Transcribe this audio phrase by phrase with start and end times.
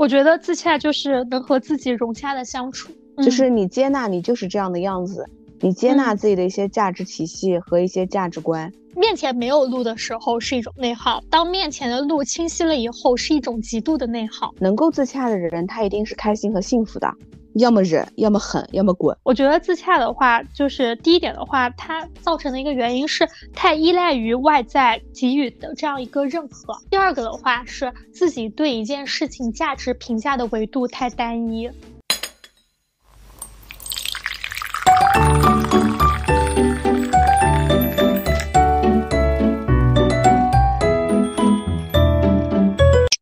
[0.00, 5.28] 我觉得自洽就是能和自己融洽的相处，就是你接纳你就是这样的样子，
[5.60, 8.72] 你接纳自己的一些价值体系和一些价值观。
[8.96, 14.54] 面前没有路的时候是一种内耗，当面前的路清晰了以后是一种极度的内耗。
[14.58, 17.06] 能够自洽的人，他一定是开心和幸福的。
[17.54, 19.16] 要么忍，要么狠，要么滚。
[19.22, 26.78] 我觉得自洽的话，就是第一点的话，它造成的一个原因是太依赖于外在给予的这样一个认可。
[26.88, 31.70] 第二个的话是自己对一件事情价值评价的维度太单一。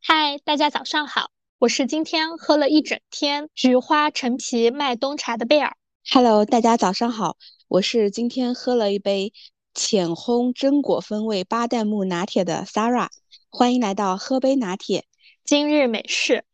[0.02, 1.38] 嗨，大家早上好。
[1.60, 5.76] 我是今天喝了一整天菊花陈皮麦冬茶的贝尔。
[6.08, 9.32] Hello，大家早上好，我是今天喝了一杯
[9.74, 13.08] 浅烘榛果风味巴旦木拿铁的 Sarah。
[13.50, 15.06] 欢迎来到喝杯拿铁，
[15.44, 16.44] 今日美式。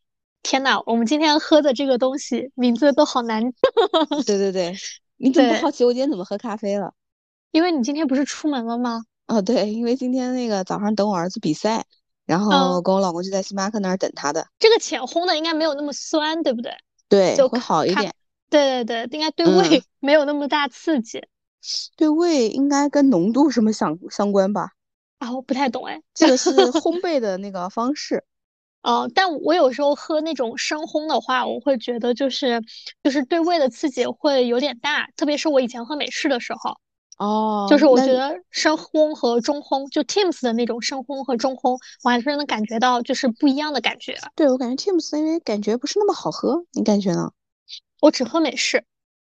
[0.41, 3.43] 天呐，我们今天喝的这个东西名字都好难。
[4.25, 4.75] 对 对对，
[5.17, 6.95] 你怎么不好奇我今天怎么喝咖啡了？
[7.51, 9.03] 因为你今天不是出门了吗？
[9.27, 11.85] 哦，对，因为今天那个早上等我儿子比赛。
[12.25, 14.47] 然后跟我老公就在星巴克那儿等他的。
[14.59, 16.71] 这个浅烘的应该没有那么酸，对不对？
[17.07, 18.13] 对，就会好一点。
[18.49, 21.23] 对对对，应该对胃 没有那么大刺激。
[21.97, 24.71] 对胃应该跟浓度什么相相关吧？
[25.19, 26.01] 啊，我不太懂哎。
[26.13, 28.23] 这个是烘 焙的那个方式。
[28.81, 32.61] 哦，但我有时候喝那种生烘的话，我会觉得就是
[33.03, 36.77] 就是对胃的刺激会有点大，特别是我以前喝美式的时候。
[37.17, 44.17] 哦，就是我觉得深烘和中烘，就 Teams 的那种深烘和中烘，我还是能感觉到就是不一样的感觉。
[44.35, 47.31] 对我感觉 Teams 因为感觉不是那么好喝，你感觉呢？
[48.01, 48.83] 我只喝美式。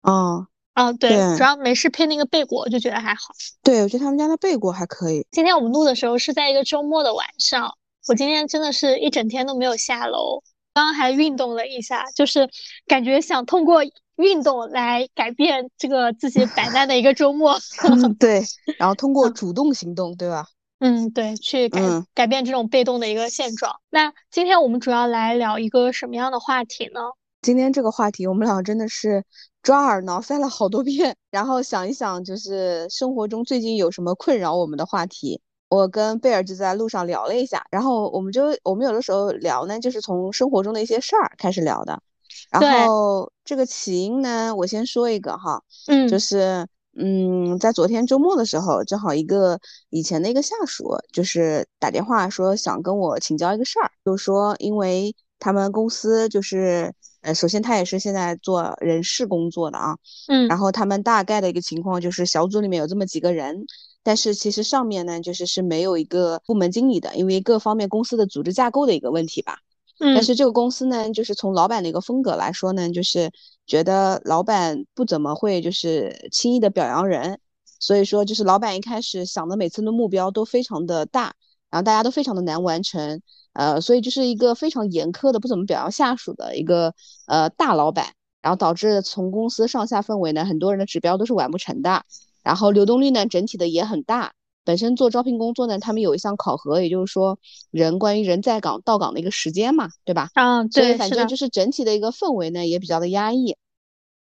[0.01, 3.35] 哦，啊，对，主要美式配那个贝果就觉得还好。
[3.61, 5.27] 对，我觉得他们家的贝果还可以。
[5.29, 10.41] 今天我们录的时候是在一个周末的晚上，我今天真的是一整天都没有下楼，
[10.73, 12.49] 刚刚还运动了一下，就是
[12.87, 13.83] 感觉想通过。
[14.17, 17.57] 运动来改变这个自己摆烂的一个周末，
[18.19, 18.43] 对，
[18.77, 20.45] 然后通过主动行动，对吧？
[20.79, 21.81] 嗯，对，去改
[22.13, 23.75] 改变这种被动的一个现状。
[23.89, 26.99] 那今天我们主要来聊一个什么样的话题呢？
[27.41, 29.23] 今天这个话题，我们俩真的是
[29.63, 35.41] 抓耳挠腮了好多遍，然后想一想，就是生活中最近有什么困扰我们的话题。
[35.69, 42.01] 我跟贝尔就在路上聊了一下，然后我们就我们有的时候聊呢，就是从生活中的一些事儿开始聊的。
[42.49, 46.65] 然后这个起因呢，我先说一个哈，嗯，就是
[46.97, 49.59] 嗯，在昨天周末的时候，正好一个
[49.89, 59.97] 以前的一个下属，就是打电话说想跟我请教一个事儿，就是说因为他们公司就是呃，首先他也是现在做人事工作的啊，
[60.27, 63.65] 嗯，然后他们大概的一个情况就是小组里面有这么几个人，
[64.01, 69.59] 但是其实上面呢就是是没有一个部门经理的，因为各方面公司的组织架构的一个问题吧。
[69.99, 73.31] 但是这个公司呢，就是从老板的一个风格来说呢，就是
[73.65, 77.39] 觉得老板不怎么会就是轻易的表扬人，
[77.79, 81.33] 所以说就是老板一开始想的每次的目标都非常的大，
[81.71, 83.21] 然后大家都非常的难完成，
[83.53, 86.93] 呃，所以就是一个非常严苛的不怎么表扬下属的一个
[87.25, 92.03] 呃大老板，然后导致从公司上下氛围呢，很多人的指标都是完不成的，
[92.43, 94.33] 然后流动率呢整体的也很大。
[94.67, 97.39] 本身做招聘工作呢，他们有一项考核，也就是说
[97.71, 100.29] 人关于人在岗到岗的一个时间嘛，对吧？
[100.33, 103.55] 嗯，对，所以反正就是整体的一个氛围呢也比较的压抑。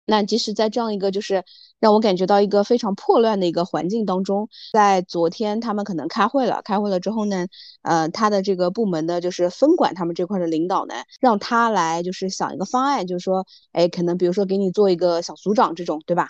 [0.05, 1.43] 那即使在这样一个就是
[1.79, 7.47] 让我感觉到一个非常破乱的一个环境当中，在昨天他们可能开会了，开会了之后呢，
[7.81, 16.29] 呃，他的这个部门的就是分管他们这块的领导呢，让他来就是想一个方案，就是说，哎，可能比如说给你做一个小组长这种，对吧？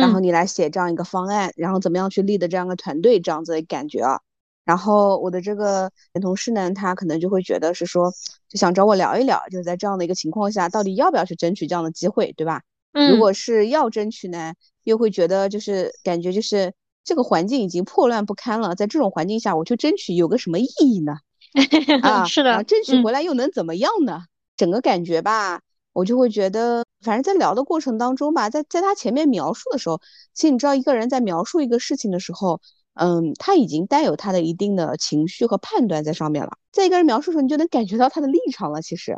[0.00, 4.20] 然后你来写这样一个方案，然后怎么样去立的这样一个团队，这样子的感觉啊。
[4.64, 8.12] 然后我的这个前同事呢，他可能就会觉得是说，
[8.48, 12.62] 就想找我聊一聊，就是在这样的一个情况下，到底要不要去争取这样的机会，对吧？
[12.92, 13.12] 嗯。
[13.12, 16.72] 如果是要争取呢，又会觉得就是感觉就是
[17.04, 21.18] 这个环境已经破乱不堪了，在这种环境下我去争取有个什么意义呢？
[22.02, 24.24] 啊，是的，争取回来又能怎么样呢？
[24.56, 25.60] 整个感觉吧。
[25.92, 30.00] 我就会觉得，反正在聊的过程当中吧，在在他前面描述的时候，
[30.34, 32.60] 其实你知道，一个人在描述一个事情的时候，
[32.94, 36.58] 嗯，他已经带有他的一定的情绪和判断在上面了。
[36.72, 38.82] 在一个人描述的时候，你就能感觉到他的立场了。
[38.82, 39.16] 其实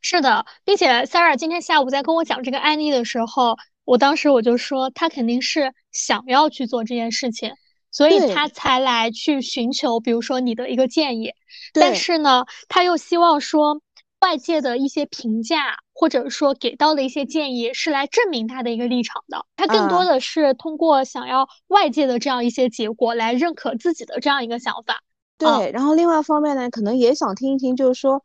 [0.00, 7.52] 是的，并且 Sarah 今天下午在跟我讲这个案例的时候，我当时我就说，他肯定是想要去做这件事情，
[7.90, 11.32] 所以他才来去寻求，比如说你的一个建议。
[11.72, 13.80] 但是呢，他又希望说。
[14.20, 19.46] 外界的一些评价，或者说给到的一些建议，是来证明他的一个立场的。
[19.56, 25.02] 他更多的是通过想要外界的这样一些结果来认可自己的这样一个想法。
[25.38, 28.22] 对，然后另外一方面呢，可能也想听一听，就是说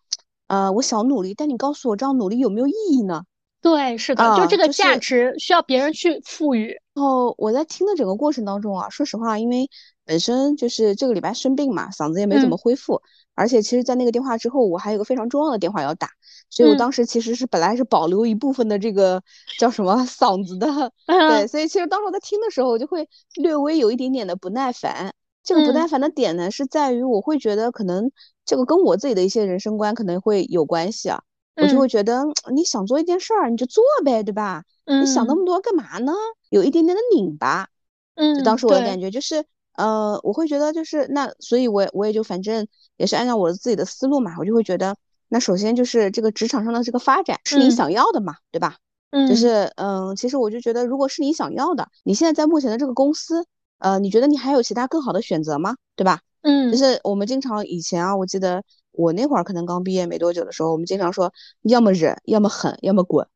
[0.47, 3.23] 呃，我想努力，但你告诉我这样努力有没有意义呢？
[3.61, 6.67] 对，是的，就这个价值需要别人去赋予。
[6.93, 9.67] 然后我在听的整个过程当中啊，说实话，因为
[10.05, 13.01] 本身就是这个礼拜生病嘛，嗓子也没怎么恢复，
[13.35, 16.09] 而且其实，在那个电话之后，我还有个非常重要的电话要打，
[16.49, 19.21] 所以我当时其实是本来是保留一部分的这个
[19.59, 20.67] 叫什么嗓子的，
[21.05, 25.13] 对，所以其实当时我在听的时候，我就会略微有一点点的不耐烦。
[25.43, 28.11] 这个不耐烦的点呢，是在于我会觉得可能
[28.45, 31.21] 这个跟我自己的一些人生观可能会有关系啊。
[31.55, 32.23] 我就会觉得
[32.53, 34.63] 你想做一件事儿，你就做呗，对吧？
[34.85, 36.11] 你想那么多干嘛呢？
[36.49, 37.69] 有一点点的拧巴。
[38.15, 39.45] 嗯，当时我的感觉就是，
[39.77, 42.67] 呃，我会觉得就是那，所以我我也就反正
[42.97, 44.95] 也是按照我自己的思路嘛，我就会觉得，
[45.29, 48.77] 那首先就是这个职场上的这个发展是你想要的嘛，对吧？
[49.11, 53.45] 嗯，就是嗯，其实我就觉得，如果是你想要的，你现在在目前的这个公司，
[53.79, 55.75] 呃，你觉得你还有其他更好的选择吗？
[55.95, 56.21] 对吧？
[56.41, 58.63] 嗯，就是我们经常以前啊，我记得。
[58.97, 61.33] 我那会儿可能刚毕业没多久的时候，我们经常说，
[61.63, 63.27] 要么忍，要么狠，要么滚，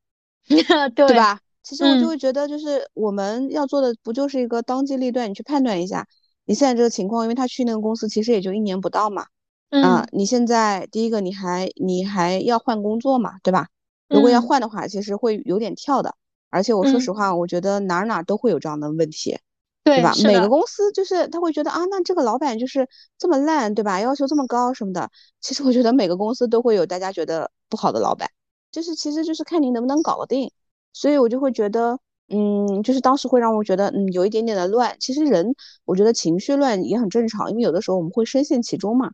[0.95, 1.41] 对吧？
[1.63, 6.07] 其实我就会觉得，就是我们要做的不就是一个当机立断，你去判断一下
[6.49, 9.27] 你现在这个情况，因为他去那个公司其实也就一年不到嘛，
[9.69, 13.67] 嗯，你现在第一个你还你还要换工作嘛，对吧？
[14.07, 16.15] 如果要换的话，其实会有点跳的，
[16.49, 19.37] 而且我说实话，我觉得哪儿哪儿都会有这样的问题。
[19.83, 20.11] 对吧？
[20.23, 22.87] 每个公司就是他会觉得啊，那这个老板就是
[23.17, 23.99] 这么烂，对吧？
[23.99, 25.09] 要求这么高什么的。
[25.41, 28.29] 其实我觉得每个公司都会有大家觉得不好的老板，
[28.71, 30.51] 就是其实就是看你能不能搞得定。
[30.93, 34.95] 所以我就会觉得，嗯，就是当时会让我觉得，嗯，有一点点的乱。
[34.99, 35.55] 其实人，
[35.85, 39.11] 我觉得情绪乱也很正常，因为有的时候我们会深陷其中嘛。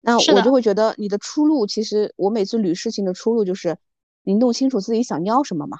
[0.00, 3.76] 那我就会觉得你的出路，其实我每次捋事情的出路就是
[4.24, 5.78] 你弄清楚自己想要什么嘛。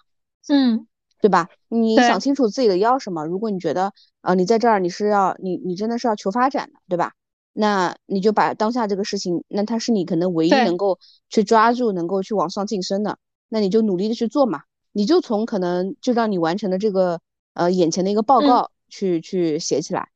[0.49, 0.87] 嗯。
[1.21, 1.49] 对吧？
[1.69, 3.25] 你想清楚自己的要什么。
[3.25, 3.93] 如果你觉得，
[4.23, 7.13] 呃，你在这儿你是要你你真的是要求发展的，对吧？
[7.53, 10.99] 那你就把当下这个事情，那它是你可能唯一能够
[11.29, 13.19] 去抓住、能够去往上晋升的，
[13.49, 14.63] 那你就努力的去做嘛。
[14.93, 17.21] 你就从可能就让你完成的这个
[17.55, 20.09] 呃眼前的一个报告去去写起来。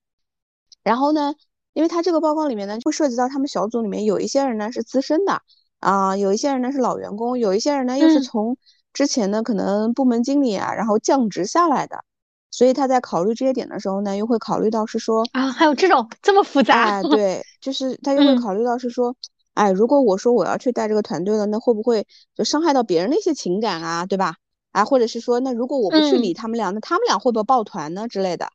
[0.83, 1.35] 然后呢，
[1.73, 5.43] 因为他这个报告里面呢会涉及到他们小组里面有一些人呢是资深的
[5.81, 8.57] 啊，有一些人呢是老员工，有一些人呢又是从。
[8.93, 12.03] 之前呢，可能部门经理啊，然后降职下来的，
[12.51, 19.15] 所以他在考虑这些点的时候呢，又会考虑到是说啊，还有这种这么复杂，哎，对，就是他又会考虑到是说，
[19.53, 24.37] 哎，如果我说我要去带这个团队了，那会不会就伤害到别人的一些情感啊，对吧？
[24.77, 28.51] 啊，或者是说，那如果我不去理他们俩，那他们俩会不会抱团呢之类的？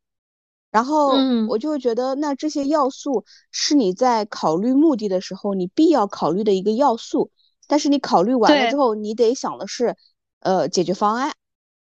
[0.71, 1.13] 然后
[1.47, 7.31] 我就会觉得，那这些要素是你在考虑目的的时候你必要考虑的一个要素，
[7.67, 9.95] 但是你考虑完了之后，你得想的是。
[10.43, 11.35] 呃，解决方案，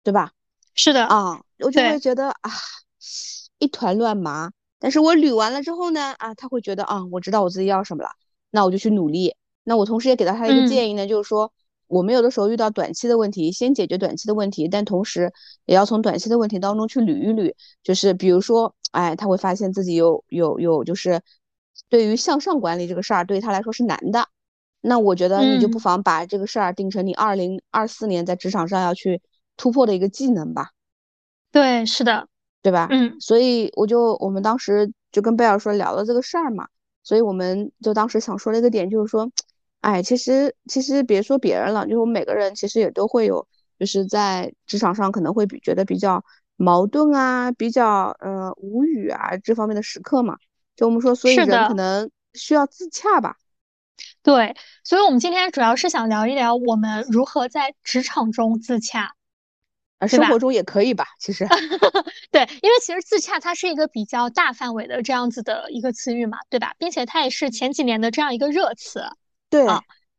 [0.02, 0.32] 对吧？
[0.74, 2.50] 是的啊，我就会觉得啊，
[3.58, 4.52] 一团乱麻。
[4.78, 8.10] 但是我捋完了之后呢，啊，他会觉得啊，我知道我自己要什么了，
[8.50, 9.34] 那我就去努力。
[9.64, 11.50] 那我同时也给到他一个建议呢，就是说，
[11.92, 15.30] 我们有的时候遇到短期的问题，先解决短期的问题，但同时
[15.66, 17.54] 也要从短期的问题当中去捋一捋。
[17.82, 21.20] 就是比如说，哎，他会发现自己有有有，就是
[21.90, 24.26] 对于向上管理这个事儿，对于他来说是难的。
[24.80, 29.20] 那我觉得你就不妨把这个事儿定成你二零二四年在职场上要去
[29.58, 30.70] 突破的一个技能吧。
[31.52, 32.26] 对，是的，
[32.62, 32.88] 对吧？
[32.90, 36.66] 嗯，所以我就我们当时就跟贝尔说聊了这个事儿嘛，
[37.04, 39.30] 所以我们就当时想说的一个点就是说，
[39.82, 43.46] 哎，其实其实别说别人了，就是我们每个人其实也都会有，
[43.78, 46.24] 就是在职场上可能会比觉得比较
[46.56, 50.36] 矛盾啊，比较呃无语啊这方面的时刻嘛。
[50.76, 53.36] 就我们说，所以人可能需要自洽吧。
[54.22, 59.16] 对，所以我们今天主要是想聊一聊我们如何在职场中自洽，
[59.98, 61.44] 呃，生活中也可以吧，其实。
[62.30, 66.72] 对，因为其实自洽它是一个比较大范围的这样子的一个词语嘛，对吧？
[66.78, 69.02] 并且它也是前几年的这样一个热词。
[69.52, 69.66] 对。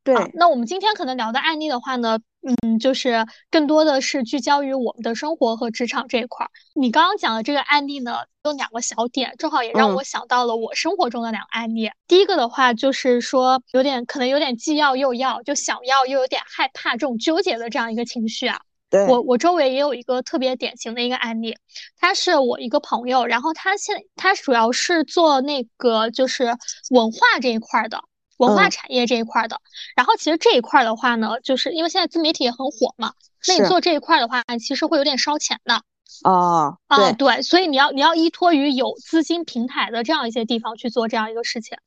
[0.06, 6.50] 对，那我们今天可能聊的案例的话呢，嗯，就是更多的是聚焦于我们的生活和职场这一块儿。
[6.76, 11.90] 你刚刚讲的这个案例呢，有两个小点，正好也让我想到了我生活中的两个案例。
[12.06, 18.60] 第一个的话，就是说有点可能有点既要又要，就想要又有点害怕这种纠结的这样一个情绪啊。
[18.90, 21.56] 对，我我周围也有一个特别典型的一个案例，
[21.98, 26.54] 他是我一个朋友，然后他现他主要是做那个就是
[26.90, 28.04] 文化这一块的。
[28.46, 29.60] 文化产业这一块的，
[29.96, 33.14] 然后其实这一块的话呢，就是因为现在自媒体也很火嘛，
[33.48, 35.82] 那你做这一块的话，其实会有点烧钱的。
[36.24, 41.78] 哦，啊，对，所以你要你要依托于有资金平台的这样一些地方去做这样一个事情。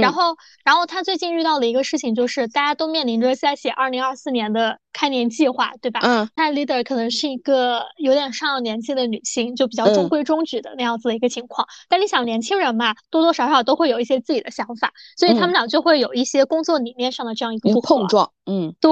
[0.00, 6.00] 然后，然后他最近遇到的一个事情就是，大家都面临着在写二零二四年的开年计划，对吧？
[6.02, 6.30] 嗯。
[6.34, 11.68] 那 leader 可能是一个有点上了年纪的女性，就比较中规中矩的那样子的一个情况。
[11.90, 18.32] 但你想，年轻人嘛，多多少少都会有一些自己的想法，所以他们俩就会有一些工作理念上的这样一个不碰撞。
[18.46, 18.90] 嗯，对。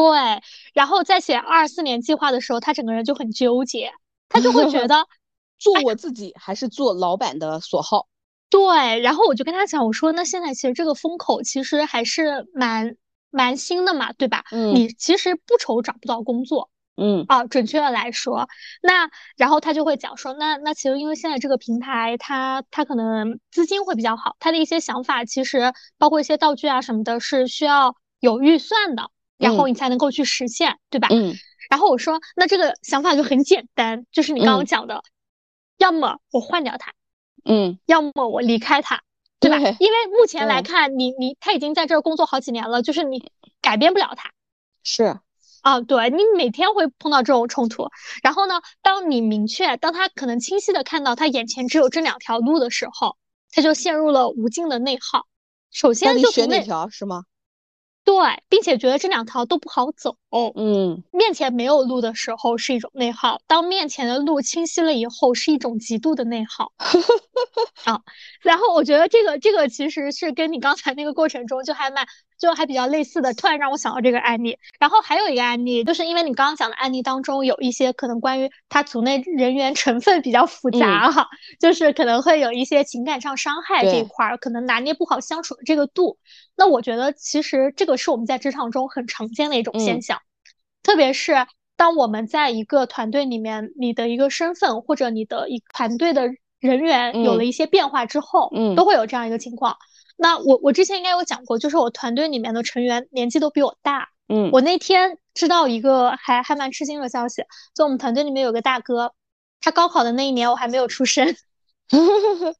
[0.74, 3.90] 然后在写二四年计划的时候，他整个人就很纠结，
[4.28, 5.06] 他就会觉 得
[5.58, 8.06] 做我自己还是做老板的所好。
[8.50, 12.96] 对，然后我就跟他讲，我说那现在其实这个风口其实还是蛮
[13.30, 14.44] 蛮新的嘛，对吧？
[14.50, 18.48] 嗯，你其实不愁找不到工作，嗯啊，准确的来说，
[18.82, 31.06] 那然后他就会讲说，那那其实因为现在这个平台，它它可能资金会比较好，他的一些想法其实包括一些道具啊什么的，是需要有预算的，然后你才能够去实现，对吧？
[31.12, 31.34] 嗯，
[31.70, 35.04] 然后我说那这个想法就很简单，就是你刚刚讲的，
[35.78, 36.92] 要么我换掉它。
[37.44, 39.02] 嗯，要么我离开他，
[39.38, 39.56] 对吧？
[39.58, 43.30] 因为目前来看，你你他已经在这儿工作好几年了，就是你
[43.60, 44.30] 改变不了他。
[44.82, 45.18] 是
[45.62, 47.88] 啊，对你每天会碰到这种冲突。
[48.22, 53.16] 然后呢，当你明确，当他可能清晰的看到他眼前只有这两条路的时候，
[53.52, 55.26] 他就陷入了无尽的内耗。
[55.70, 57.24] 首先就选哪条是吗？
[58.10, 60.16] 对，并且觉得这两条都不好走。
[60.56, 66.72] 嗯，面前没有路的时候是一种内耗，当面前的路清晰了以后，是一种极度的内耗。
[67.86, 68.00] 啊，
[68.42, 72.04] 然后我觉得这个这个其实是跟你刚才那个过程中就还蛮。
[72.40, 74.58] 就还比较类似的，突然让我想到这个案例。
[74.80, 81.28] 然后还有一个案例，就是因为你刚刚讲的案例当中有一些可能关于他组内人员成分比较复杂哈，
[81.60, 86.18] 就是可能会有一些情感上伤害这一块儿，可能拿捏不好相处的这个度。
[86.56, 90.18] 那我觉得其实这个是我们在职场中很常见的一种现象，
[90.82, 99.76] 特别是当我们在一个团队里面，你的一个身份或者你的一团队的人员有了一些变化之后，嗯，都会有这样一个情况。
[100.22, 104.10] 那我我之前应该有讲过，就是我团队里面的成员年纪都比我大。
[104.28, 107.42] 嗯，我那天知道一个还还蛮吃惊的消息，
[107.74, 109.14] 就我们团队里面有个大哥，
[109.62, 111.26] 他高考的那一年我还没有出生，
[111.88, 112.54] 就是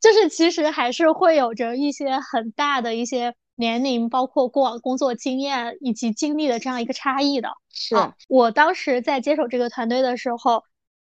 [0.00, 7.50] 就是其实还是会有着一些很大的一些年龄，包括过往工作经验以及经历的这样一个差异的。
[7.70, 7.94] 是
[8.26, 10.64] 我当时在接手这个团队的时候，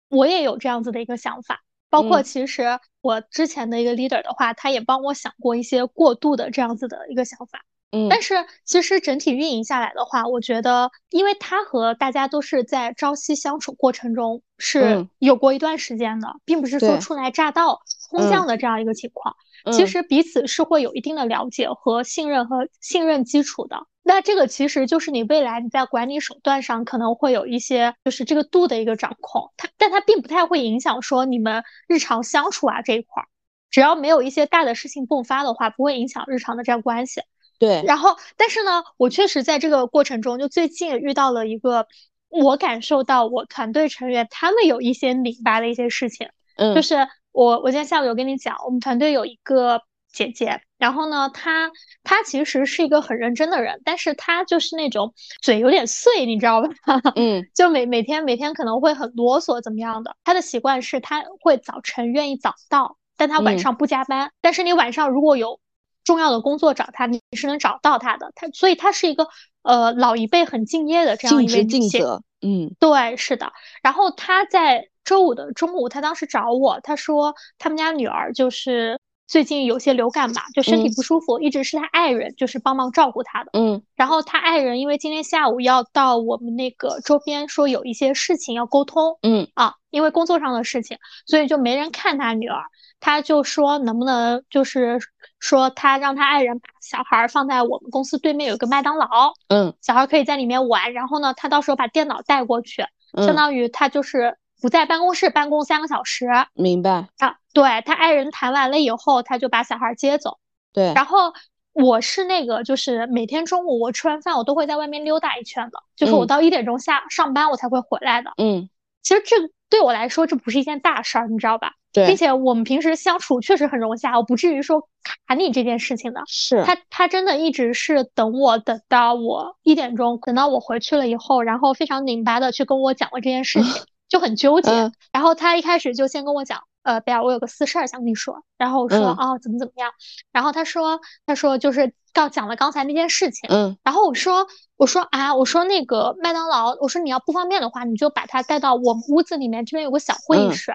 [0.10, 1.62] 我也有这样子的一个想法。
[1.90, 7.66] 包括其实我之前的一个 leader 的话，他也帮我想过一些过渡的这样子的一个想法。
[7.92, 8.34] 嗯，但是
[8.64, 17.82] 其实整体运营下来的话，我觉得，因为他和大家都是在朝夕相处过程中是有过一段时间的，并不是说初来乍到
[18.14, 19.36] 空降的这样一个情况。
[19.74, 23.88] 其实彼此是会有一定的了解和信任和信任基础的。
[24.06, 29.54] 那这个其实就是你未来你在管理手段上可能会有一些，就是这个度的一个掌控。
[29.56, 33.28] 它，但它并不太会影响说你们日常相处啊这一块儿，
[33.70, 37.22] 只要没有一些大的事情迸发的话，不会影响日常的这样关系。
[37.58, 37.82] 对。
[37.88, 41.88] 然后，但是呢，我确实在这个过程中，就最近遇到了一个，
[42.28, 46.28] 我感受到我团队成员他们有一些拧巴的一些事情。
[46.56, 46.76] 嗯。
[46.76, 46.96] 就是
[47.32, 49.82] 我，我今天下午有跟你讲，我们团队有一个。
[50.14, 51.72] 姐姐，然后呢，她
[52.04, 56.70] 她其实是一个很认真的人，但是她就是那种嘴有点碎，你知道吧？
[57.18, 60.16] 嗯，就每每天每天可能会很啰嗦，怎么样的？
[60.24, 64.32] 她的习惯是她会早晨愿意早到，但她晚上不加班。
[64.40, 65.60] 但是你晚上如果有
[66.04, 68.32] 重要的工作找她，你是能找到她的。
[68.36, 69.28] 她所以她是一个
[69.64, 72.06] 呃老一辈很敬业的这样一位女性。
[72.44, 73.52] 嗯，对，是的。
[73.82, 79.00] 然后他在周五的中午，他当时找我，他说他们家女儿就是。
[79.26, 83.52] 最近有些流感嘛，就身体不舒服，一直是他爱人就是帮忙照顾他的。
[83.54, 89.18] 嗯，然后他爱人因为今天下午要到我们那个周边，说有一些事情要沟通。
[89.24, 92.62] 嗯啊，因为工作上的事情，所以就没人看他女儿。
[93.00, 95.00] 他就说能不能就是
[95.44, 99.34] 说他让他爱人把小孩放在我们公司对面有个麦当劳。
[99.50, 100.94] 嗯，小孩可以在里面玩。
[100.94, 102.86] 然后呢，他到时候把电脑带过去，
[103.18, 104.38] 相当于他就是。
[104.62, 107.36] 不在办公室办公三个小时，明白啊？
[107.52, 110.38] 对他爱人谈完了以后，他就把小孩接走。
[110.72, 111.34] 对，然后
[111.74, 118.32] 我是那个，就是每天中午我吃完饭，我都会在外面溜达一圈的，就是我到一点钟下上班，我才会回来的。
[118.38, 118.70] 嗯，
[119.02, 119.36] 其实这
[119.74, 121.72] 对我来说这不是一件大事儿，你知道吧？
[121.92, 126.22] 对，并且我们平时相处确实很融洽，我不至于说卡你这件事情的。
[126.28, 133.84] 是他，他真的一直是等我等到我一点钟，等到我回去了以后，然后非常拧巴的去跟我讲了这件事情。
[134.10, 134.70] 就很纠结，
[135.12, 138.44] 然后他一开始就先跟我讲，呃，贝尔，我有个私事儿想跟你说。
[138.60, 139.90] 然后我说，哦，怎么怎么样？
[140.32, 143.50] 然后他说，他说就是刚讲了刚才那件事情。
[143.50, 143.78] 嗯。
[143.84, 150.74] 然后我说，我说啊，我说那个麦当劳，我说你要不方便的话，你就把他带到我们屋子里面，这边有个小会议室。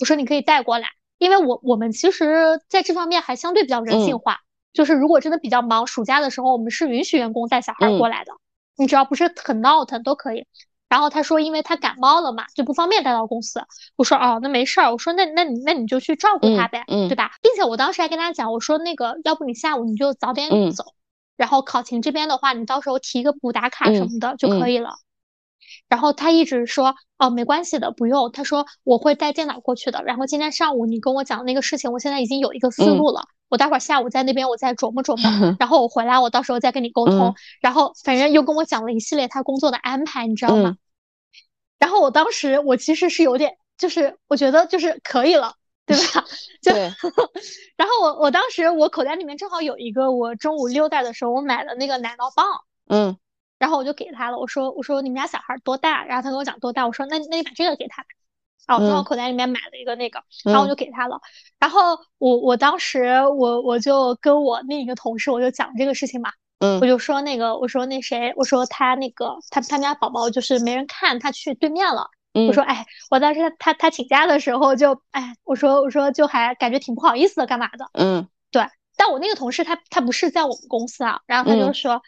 [0.00, 0.88] 我说你可以带过来。
[1.18, 4.40] 因为我我们其实在这方面还相对比较人性化，
[4.74, 8.32] 就是如果真的比较忙，暑假的时候我们是允许员工带小孩过来的，
[8.76, 10.46] 你只要不是很闹腾都可以。
[10.88, 13.60] 然后他说，因为他感冒了嘛，就不方便带到公司。
[13.96, 14.92] 我说哦，那没事儿。
[14.92, 17.32] 我说那那你那你就去照顾他呗，对吧？
[17.42, 20.84] 并且我当时还跟他讲，我说那个要不你下午你就早点走，
[21.36, 24.94] 然后考勤这边的话，你到时候提个补打卡什么的就可以了。
[25.88, 28.30] 然后他一直说哦没关系的，不用。
[28.32, 30.02] 他说我会带电脑过去的。
[30.04, 33.22] 然后今天上午你跟我讲那个事情，我现在已经有一个思路了。
[33.48, 37.34] 我待会儿下午在那边我再琢磨琢磨， 然后我回来我到时候再跟你沟通。
[37.60, 40.76] 然后反正又跟我讲了一系列他工作的安排，你知道吗？
[41.78, 45.54] 然后我当时我其实是有点，就是我觉得就是可以了，
[45.86, 46.24] 对吧？
[46.60, 46.72] 就。
[47.76, 52.44] 然后我我当时我口袋里面正好有一个我中午溜达的时候我买的那个奶酪棒，
[52.88, 53.16] 嗯。
[53.58, 56.04] 然后我就给他了，我说我说你们家小孩多大？
[56.04, 58.04] 然后他跟我讲多大，我说那那你把这个给他。
[58.66, 61.20] 然后我从我口袋里面买了一个那个，然后我就给他了。
[61.58, 66.32] 然后我我当时我我就跟我另一个同事我就讲这个事情嘛。
[66.58, 72.10] 嗯，我就说那个，我说那谁，我说他那个他他们家宝宝就是没人看，他去对面了。
[72.48, 77.88] 我说哎，我当时他他他请假的时候就哎，我说我说就还感觉挺不好意思的，干嘛的？
[77.92, 78.66] 嗯，对。
[78.96, 82.02] 但我那个同事他他不是在我们公司啊，然后他就说，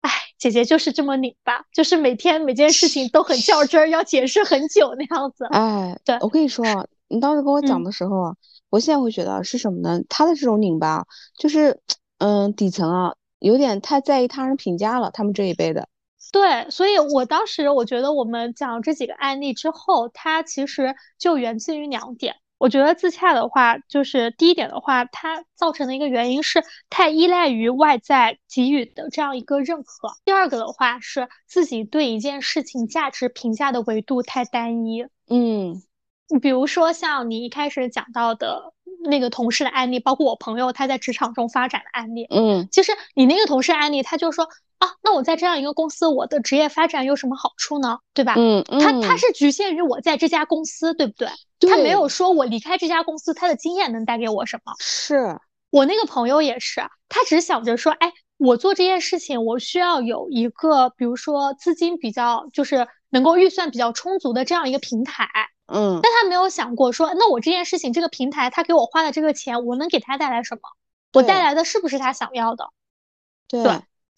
[0.00, 5.46] 哎，姐姐就是这么拧巴，就是每天每件事情都很较真儿，要解释很久那样子。
[5.50, 6.64] 哎，对，我跟你说，
[7.08, 8.34] 你当时跟我讲的时候啊，
[8.70, 10.00] 我现在会觉得是什么呢？
[10.08, 11.06] 他的这种拧巴，
[11.38, 11.80] 就是
[12.18, 13.14] 嗯，底层啊。
[13.40, 15.88] 有点太在意他人评价了，他们这一辈的。
[16.32, 22.34] 对，所以我当时我觉得我们讲这几个案例之后，它其实就源自于两点。
[22.58, 30.12] 我觉得自洽的话，就是第一点的话，它造成的一个原因是太依赖于外在给予的这样一个认可。
[30.24, 35.06] 第二个的话是自己对一件事情价值评价的维度太单一。
[35.28, 35.82] 嗯，
[36.42, 38.74] 比如说像你一开始讲到的。
[39.00, 47.98] 那个同事的案例，包括我朋友他在职场中发展的案例，嗯，其实你那个同事案例，他就说啊，那我在这样一个公司，我的职业发展有什么好处呢？
[48.14, 48.34] 对吧？
[48.36, 51.28] 嗯嗯，他他是局限于我在这家公司，对不对？
[51.68, 54.72] 他没有说我离开这家公司，他的经验能带给我什么？
[54.78, 55.38] 是
[55.70, 65.28] 我那个朋友也是，他只想着说，哎，我做这件事情，我需要有一个，比如说资金比较，就是能够预算比较充足的这样一个平台。
[65.66, 70.60] 嗯，但他没有想过说，那我这件事情，这个平台他给我花的这个钱，我能给他带来什么？
[71.14, 72.70] 我带来的是不是他想要的？
[73.48, 73.62] 对，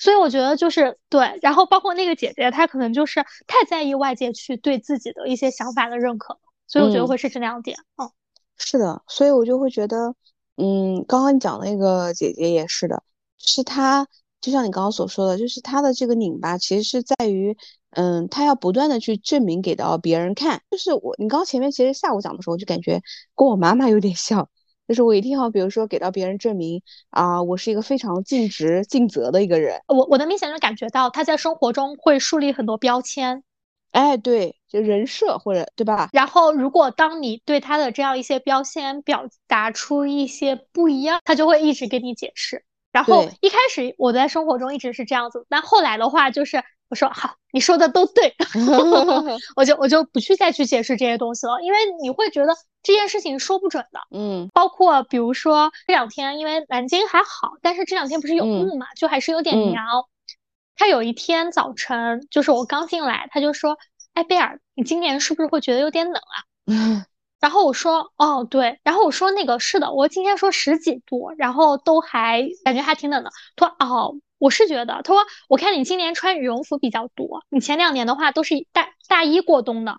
[0.01, 1.39] 所以我觉得就是对。
[1.41, 7.79] 然后包括那个姐姐，她可能就是太在意外界去对自己的一些想法的认可，所以我觉得会是这两点。
[7.97, 8.11] 嗯，
[8.59, 10.17] 是的，所以我就会觉得，
[10.57, 13.05] 嗯，刚刚你讲那个姐姐也是的，
[13.39, 14.09] 是她，
[14.41, 17.57] 就像你刚刚所说的，就是她的这个拧巴，其实是在于。
[17.93, 23.03] 嗯，她要不断的去证明给到别人看，就是我，你刚前面其实下午讲的时候，我就感觉
[23.35, 24.49] 跟我妈妈有点像，
[24.91, 29.81] 就是我一定要，比如说给到别人证明啊，我是一个非常尽职尽责的一个人。
[29.87, 33.45] 我我能明显的感觉到他在生活中会树立很多标签，
[33.93, 36.09] 哎，对，就人设或者对吧？
[36.13, 42.65] 然后如果当你对他的这样一些标签表达出一些不一样，他就会一直给你解释。
[42.91, 46.65] 然后一开始我在生活中一直是这样子，但后来的话就是。
[46.91, 48.35] 我说好，你说的都对，
[49.55, 54.01] 我就我就不去再去解释这些东西了，因为你会觉得这件事情说不准的。
[54.11, 60.05] 嗯，包括比如说这两天，因为南京还好，但是这两天不是有雾嘛，就还是有点凉。
[60.77, 63.79] 他有一天早晨，就是我刚进来，他就说
[64.15, 66.43] ：“哎，贝尔，你今年是不是会觉得有点冷啊？
[66.67, 67.05] ”嗯
[67.39, 79.97] 然后我说：“哦，对。”然后我说：“那个是的，我今天说十几度，然后都还感觉还挺冷的。”他说：“哦。”我是觉得，他说，我看你今年穿羽绒服比较多，你前两年的话都是大大衣过冬的。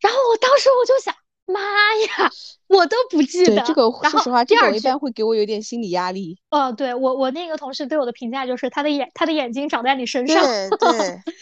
[0.00, 1.14] 然后我当时我就想，
[1.46, 2.30] 妈呀，
[2.68, 3.62] 我都不记得。
[3.62, 6.38] 这个说实话，这个一般会给我有点心理压力。
[6.50, 10.42] 哦，对我我那个同事对我的评价就是他的眼他的眼睛长在你身上。
[10.44, 11.20] 对对。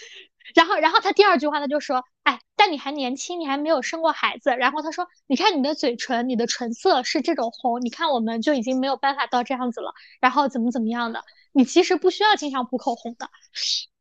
[0.54, 4.50] 然后然后他第二句话他就说，哎，但你还年轻，你还没有生过孩子。
[4.50, 9.92] 然后他说，你看你的嘴唇，你的唇色是这种红，你看我们就已经没有办法到这样子了。
[10.20, 11.22] 然后怎么怎么样的。
[11.52, 13.28] 你其实不需要经常补口红的，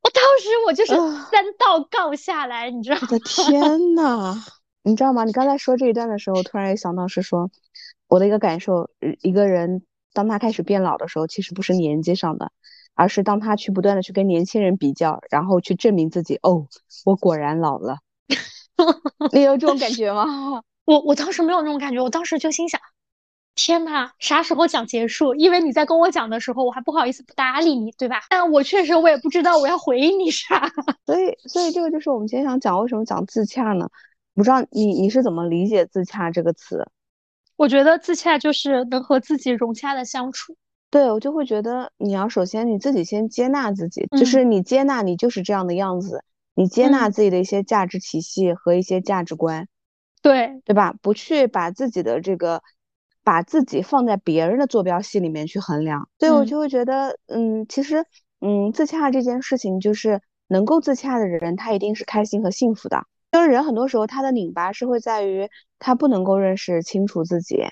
[0.04, 0.94] 我当时我就是
[1.32, 3.08] 三道杠下来，你知道吗？
[3.10, 4.44] 我的天 呐，
[4.84, 5.24] 你知道吗？
[5.24, 7.50] 你刚才说这一段的时候，突然想到是说，
[8.08, 8.90] 我的一个感受，
[9.22, 9.84] 一个人
[10.14, 12.52] 当他开始变老的时候，其实不是年纪上的，
[12.98, 16.68] 而是当他去不断的去跟年轻人比较，然后去证明自己，哦，
[17.06, 18.00] 我果然老了。
[19.32, 20.26] 你有这种感觉吗？
[20.84, 22.82] 我我当时没有那种感觉，我当时就心想。
[23.56, 25.36] 天呐，啥时候讲结束？
[25.36, 28.22] 因为你在跟我讲的时候，我还不好意思不搭理你，对吧？
[28.30, 30.72] 但我确实我也不知道我要回应你啥。
[31.06, 33.90] 所以，所以这个就是我们今天想讲为什么讲自洽呢？
[34.36, 36.88] 不知道你你是怎么理解自洽这个词？
[37.56, 40.56] 我觉得自洽就是能和自己融洽的相处。
[40.90, 46.24] 对我就会觉得你要首先你自己先接纳自己，就是你接纳你就是这样的样子，
[46.56, 49.68] 你接纳自己的一些价值体系和一些价值观，
[50.22, 50.94] 对对吧？
[51.02, 52.64] 不去把自己的这个
[53.24, 56.08] 把自己放在别人的坐标系里面去衡量。
[56.20, 58.06] 所以我就会觉得，嗯，其实，
[58.40, 63.04] 嗯，自洽这件事情就是能够自洽的人，他一定是开心和幸福的。
[63.34, 67.66] 就是人很多时候他的拧巴是会在于他不能够认识清楚自己。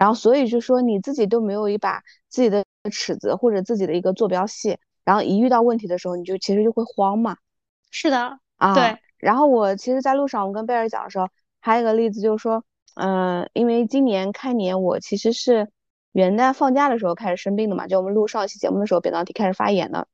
[0.00, 7.36] 然后，所以就说你自己都没有一把自己的尺子或者自己的一个坐标系，然后一遇到问题的时候，你就其实就会慌嘛。
[7.90, 8.96] 是的，啊，对。
[9.18, 11.28] 然后我其实，在路上我跟贝尔讲的时候，
[11.60, 15.68] 还有一个例子就是说，嗯，因为今年开年我其实是
[16.12, 20.06] 元旦放假的时候开始生病的嘛，就我们录上一期节目的时候，扁桃体开始发炎了，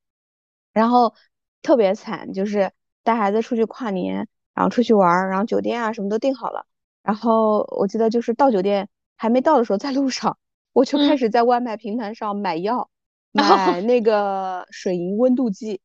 [0.73, 1.15] 然后
[1.63, 2.73] 特别惨，就是
[3.05, 6.67] 带孩子出去跨年，然后出去玩，然后酒店啊什么都订好了，
[7.05, 8.89] 然后我记得就是到酒店。
[9.17, 10.39] 还没到的时候，在路上
[10.73, 12.91] 我就开始在外卖平台上买药，
[13.33, 15.81] 买那 个水银温度计，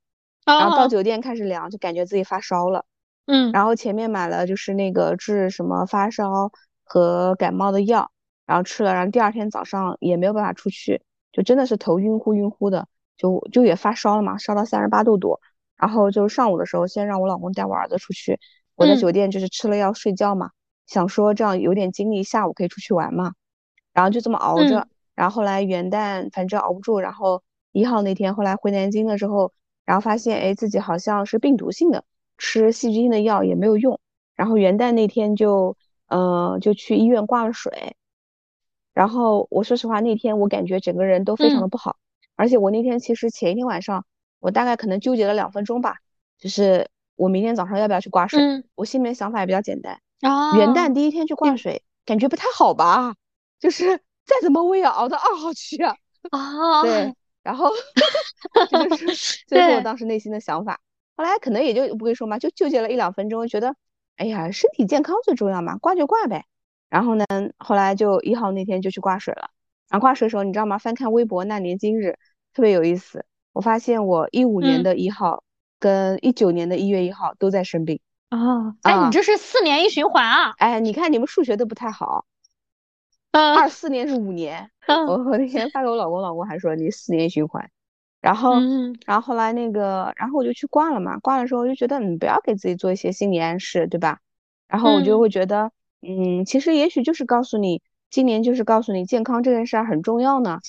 [0.45, 2.85] 然后到酒店开始量，就感觉自己发烧了。
[3.25, 6.51] 嗯，然后前面买了就是那个治什么发烧
[6.83, 8.11] 和感冒的药，
[8.45, 15.39] 然后吃了，然后第二天早上也没有办法出去，就真的是头晕乎晕乎的，就就也发烧了嘛，烧到三十八度多。
[15.77, 18.39] 然后就上午的时候，先让我老公带我儿子出去，
[18.75, 20.51] 我在酒店就是吃了药睡觉嘛。
[20.91, 23.31] 想说这样有点精力，下午可以出去玩嘛，
[23.93, 29.53] 然后就这么熬着，然后后来元旦反正熬不住，然后一号那天后来回南京的时候，
[29.85, 32.03] 然后发现哎自己好像是病毒性的，
[32.37, 34.01] 吃细菌性的药也没有用，
[34.35, 35.77] 然后元旦那天就
[36.07, 37.95] 嗯就去医院挂了水，
[38.93, 41.95] 然后我说实话那天我感觉整个人都非常的不好，
[42.35, 44.03] 而且我那天其实前一天晚上
[44.41, 45.99] 我大概可能纠结了两分钟吧，
[46.37, 48.41] 就是我明天早上要不要去挂水，
[48.75, 49.97] 我心里面想法也比较简单。
[50.21, 53.15] 啊，元旦第一天去挂水，感觉不太好吧？
[53.59, 55.95] 就是再怎么我也要熬到二号去啊。
[56.29, 57.69] 啊，对，然后
[58.69, 60.79] 这 就是，这是我当时内心的想法。
[61.15, 63.75] 后来可能也就不会说嘛，就纠结了一两分钟，觉得，
[64.17, 66.45] 哎呀，身体健康最重要嘛，挂就挂呗。
[66.89, 67.25] 然后呢，
[67.57, 69.49] 后来就一号那天就去挂水了。
[69.89, 70.77] 然后挂水的时候，你知道吗？
[70.77, 72.17] 翻看微博那年今日，
[72.53, 73.25] 特别有意思。
[73.53, 75.43] 我发现我一五年的一号
[75.79, 77.99] 跟一九年的一月一号都在生病。
[78.31, 80.53] 啊，哎，你这是四年一循环啊！
[80.57, 82.25] 哎，你看你们数学都不太好，
[83.31, 84.71] 嗯二四年是五年。
[84.87, 87.69] 我我那天发给我老公，老公还说你四年一循环。
[88.21, 88.53] 然后，
[89.05, 91.19] 然后后来那个，然后我就去挂了嘛。
[91.19, 94.19] 挂了之后我就觉得，你不要给自己做一些心理暗示，对吧？
[94.67, 100.59] 然后我就会觉得，嗯，其实也许就是告诉你，今年就是告诉你健康这件事儿很重要呢。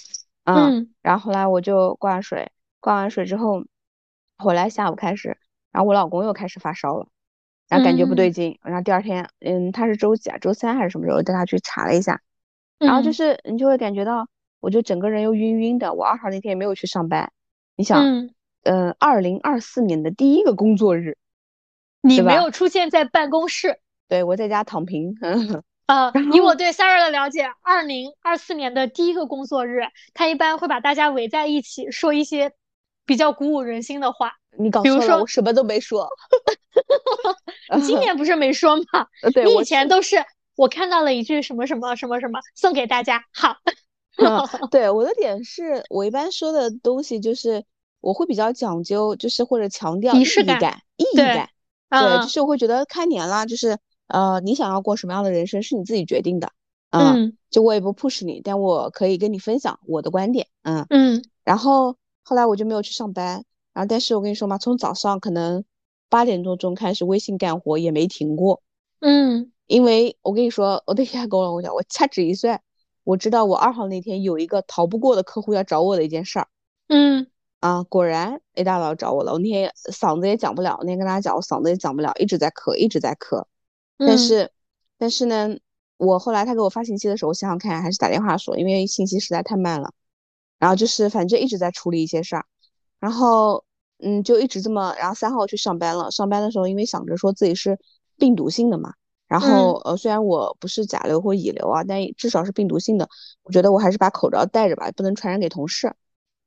[0.45, 0.93] 嗯。
[1.01, 3.63] 然后后来我就挂水，挂完水之后，
[4.39, 5.37] 回来下午开始，
[5.71, 7.07] 然后我老公又开始发烧了。
[7.73, 10.37] 然后感觉不对劲，然后第二天，嗯，他是周几啊？
[10.37, 11.23] 周三还是什么时候？
[11.23, 12.21] 带他去查了一下，
[12.79, 14.29] 然后就是你就会感觉到，
[14.61, 15.95] 我就整个人又晕晕的。
[15.95, 17.33] 我二号那天也没有去上班，
[17.75, 18.29] 你想，
[18.65, 21.17] 嗯，二零二四年的第一个工作日，
[22.03, 25.17] 你没有出现在办公室， 对我在家躺平。
[25.87, 29.81] 呃，以我对 Sarah 的了解，二零二四年的第一个工作日，
[30.13, 32.53] 他一般会把大家围在一起，说一些
[33.07, 34.35] 比较鼓舞人心的话。
[34.59, 36.09] 你搞错了，我什么都没说。
[37.75, 38.83] 你今年不是没说吗？
[39.33, 40.17] 对，你以前都是
[40.57, 43.25] 我看到了一句什么什么什么什么送给大家。
[43.33, 43.57] 好，
[44.71, 47.65] 对，我的点是我一般说的东西就是
[48.01, 51.49] 我会比较讲究，就是或者强调仪式感、意义感。
[51.89, 56.53] 对，就是我会觉得开年啦，就是呃，你想要过什么样的人生是你自己决定的。
[56.91, 60.47] 嗯，就我也不 push 你，但我可以跟你分享我的观点。
[60.63, 63.45] 嗯嗯，然后后来我就没有去上班。
[63.73, 65.65] 然后，但是我跟你说嘛，从早上可能
[66.09, 68.63] 八点多钟开始微信干活也没停过。
[69.01, 72.61] 嗯，因为我跟你说，我那天还跟我老公讲，我掐指一算，
[73.05, 76.49] 我知道我二号那天有一个逃不过的客户要找我的一件事儿。
[76.89, 77.27] 嗯，
[77.61, 79.33] 啊，果然 A 大佬找我了。
[79.33, 83.45] 我那天嗓子也讲不了，那天跟大家讲，我嗓子也讲不了，一直在咳，一直在咳。
[83.97, 84.51] 但是，
[84.99, 85.57] 但是呢，
[85.97, 89.93] 我后来他给我发信息的时候，我想想看，还是打电话说，因为信息实在太慢了。
[90.59, 92.45] 然后就是反正一直在处理一些事儿。
[93.03, 93.65] 然后，
[93.99, 96.09] 嗯，就一直这么，然后三号去上班了。
[96.13, 97.77] 上班的时候，因为想着说自己是
[98.17, 98.95] 病毒性的嘛，
[99.27, 103.09] 然后呃，虽然我不是甲流或乙流啊，但至少是病毒性的，
[103.43, 105.93] 我觉得我还是把口罩戴着吧，不能传染给同事。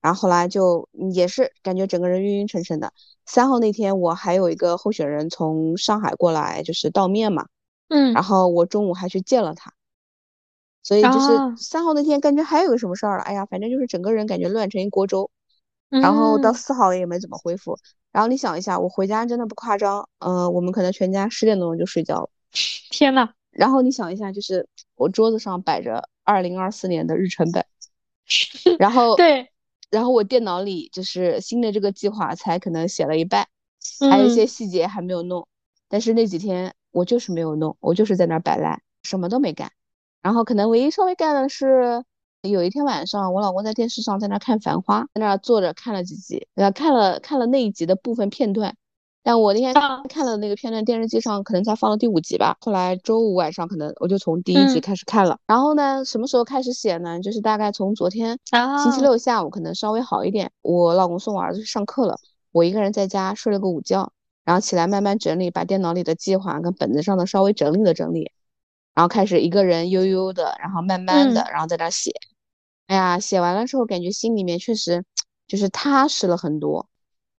[0.01, 2.93] 然后后来就也是感觉整个人晕晕沉沉的。
[3.25, 7.47] 三号那天，我还有一个候选人从上海过来，就是到面嘛，
[7.89, 9.73] 嗯，然后我中午还去见了他，
[10.83, 15.29] 所以就是三号那天感觉还有个什么事儿了，哎呀，反正就是整个人感觉乱成一锅粥。
[15.89, 17.77] 然后到四号也没怎么恢复。
[18.11, 22.29] 然后你想一下，我回家真的不夸张，嗯，我们可能全家十点多钟就睡觉了。
[22.89, 27.65] 天呐，然后你想一下，就是我桌子上摆着二零二四年的日程本，
[28.79, 29.51] 然后对，
[29.89, 33.45] 然后我电脑里就是新的这个计划才可能写了一半，
[34.09, 35.45] 还有一些细节还没有弄，
[35.89, 39.69] 但是那几天我就是没有弄，我就是在那儿摆烂，什么都没干，
[40.21, 42.05] 然后可能唯一稍微干的是。
[42.45, 48.75] 有一天晚上，我老公在电视上在那看《繁花》，在那坐着看了几集，然后看了看了那一集的部分片段。
[49.23, 49.73] 但我那天
[50.07, 52.55] 看了那个片段，电视机上可能才放了第五集吧。
[52.61, 55.39] 后来周五晚上，可能我就从第一集开始看了。
[55.47, 57.19] 然后呢，什么时候开始写呢？
[57.19, 60.51] 就是大概从昨天星期六下午，可能稍微好一点。
[60.61, 62.19] 我老公送我儿子去上课了，
[62.51, 64.11] 我一个人在家睡了个午觉，
[64.43, 68.31] 然后起来慢慢整理，把电脑里的计划跟本子上的稍微整理了整理，
[68.93, 72.11] 然后开始一个人悠悠的，然后慢慢的，然后在那写。
[72.87, 75.03] 哎呀，写完了之后，感觉心里面确实
[75.47, 76.87] 就是踏实了很多，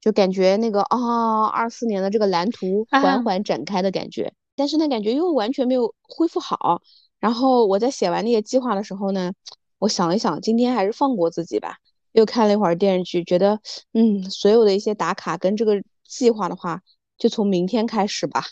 [0.00, 4.32] 就感觉那个啊，二四年的这个蓝图缓缓展开的感觉。
[4.56, 6.82] 但是呢，感觉又完全没有恢复好。
[7.20, 9.32] 然后我在写完那些计划的时候呢，
[9.78, 11.76] 我想一想，今天还是放过自己吧。
[12.12, 13.60] 又看了一会儿电视剧，觉得
[13.92, 16.80] 嗯，所有的一些打卡跟这个计划的话，
[17.18, 18.42] 就从明天开始吧。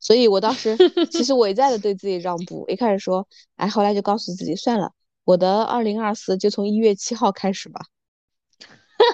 [0.00, 0.76] 所以我当时
[1.10, 4.92] 其实我一再的对自己让步，一开始说，哎，后来就告诉自己算了。
[5.24, 7.80] 我的二零二四就从一月七号开始吧，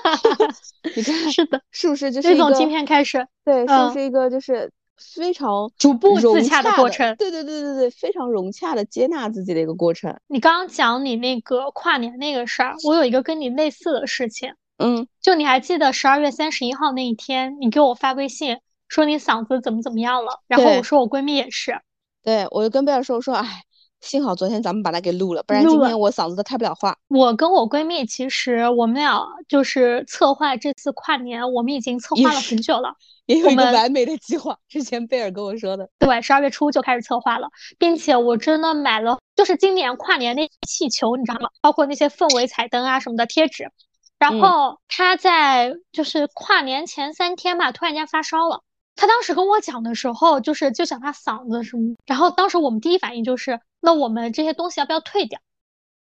[0.02, 0.54] 哈哈哈
[0.96, 3.26] 你看是的，是不是就是从今天开始？
[3.44, 7.14] 对，是不是一个就是非常逐步自洽的过程？
[7.16, 10.18] 对对对对对，非常融洽的接纳自己的一个过程。
[10.26, 14.54] 你刚刚讲你那个跨年那个事儿，我有一个跟你类似的事情。
[14.78, 20.40] 嗯，就你还记得十二月三十一号那一天，你给我发微信说你嗓子怎么怎么样了？
[20.48, 21.80] 然后我说我闺蜜也是。
[22.22, 23.62] 对，我就跟贝尔说，我说哎。
[24.00, 26.96] 幸好昨天咱们把它给录了，不然今天我嗓子都开不了话。
[27.08, 32.94] 我跟我闺蜜其实我们俩就是策划这次跨年，我们已经策划了很久了，
[33.26, 34.56] 也有一个完美的计划。
[34.68, 41.50] 之前贝尔跟我说的，对，十二月初就开始策划了，并且我真的买了，就是今年跨年那气球，你知道吗？
[41.60, 43.70] 包括那些氛围彩灯啊什么的贴纸。
[44.18, 48.62] 然后他在就是跨年前三天吧，突然间发烧了。
[49.00, 55.40] 他当时跟我讲的时候，就是就想他嗓子什么，然后当时我们第一反应就是，那我们这些东西要不要退掉？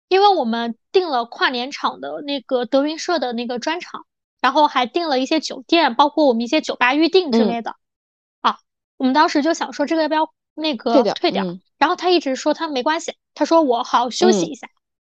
[0.10, 4.06] 因为我们订了跨年场的那个德云社的那个专场，
[4.42, 7.76] 然后还订了一些酒店，包括我们一些酒吧预订之类的。
[8.42, 8.60] 啊，
[8.98, 11.44] 我们当时就想说这个要不要那个退掉？
[11.80, 14.68] 然后他一直说他没关系，他说我好好休息一下，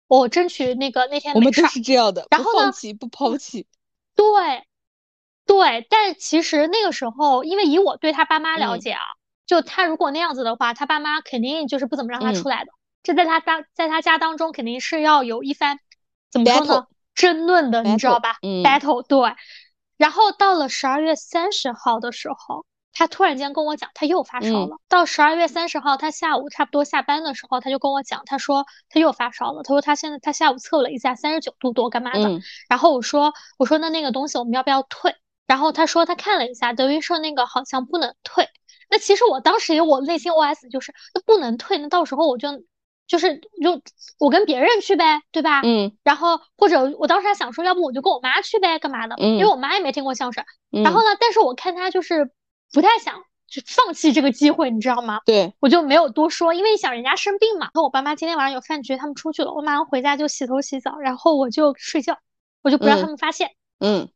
[0.07, 3.67] 我争取那个那天我们都是这样的，然后放弃不抛弃。
[4.15, 4.63] 对。
[5.47, 9.03] 对，但其实那个时候，因为以我对他爸妈了解啊，
[9.47, 12.71] 就他如果那样子的话，他爸妈肯定就是不怎么让他出来的。
[13.03, 15.79] 这在他当在他家当中肯定是要有一番
[16.31, 19.35] 怎么说呢争论的，你知道吧？battle 对。
[19.97, 24.77] 然后到了十二月三十号的时候，他突然间跟我讲，他又发烧了。
[24.89, 29.63] 到十二月三十号，他下午差不多下班的时候，他就跟我讲，他说他又发烧了。
[29.63, 32.41] 他说他现在他下午测了一下，三十九度多，干嘛的？
[32.69, 35.15] 然后我说我说那那个东西我们要不要退？
[35.53, 38.49] 然后他说他看了一下德云社那个好像不能退，
[38.89, 42.49] 那其实我当时有我内心 OS 就是那不能退，那到时候我就
[43.07, 43.83] 就是就
[44.19, 45.61] 我跟别人去呗，对吧？
[45.63, 45.93] 嗯。
[46.03, 49.15] 然后或者我当时还想说，要不我就跟我妈去呗，干嘛的？
[49.19, 49.37] 嗯。
[49.37, 50.43] 因为我妈也没听过相声。
[50.71, 50.83] 嗯。
[50.83, 52.31] 然后呢，但是我看他就是
[52.73, 55.21] 不太想就放弃这个机会，你知道吗？
[55.27, 55.53] 对。
[55.61, 57.69] 我就没有多说，因为想人家生病嘛。
[57.75, 62.17] 那我爸妈今天晚上有饭局，他们出去了，我马上回家就洗头洗澡，然后我就睡觉，
[62.63, 63.51] 我就不让他们发现。
[63.81, 64.09] 嗯。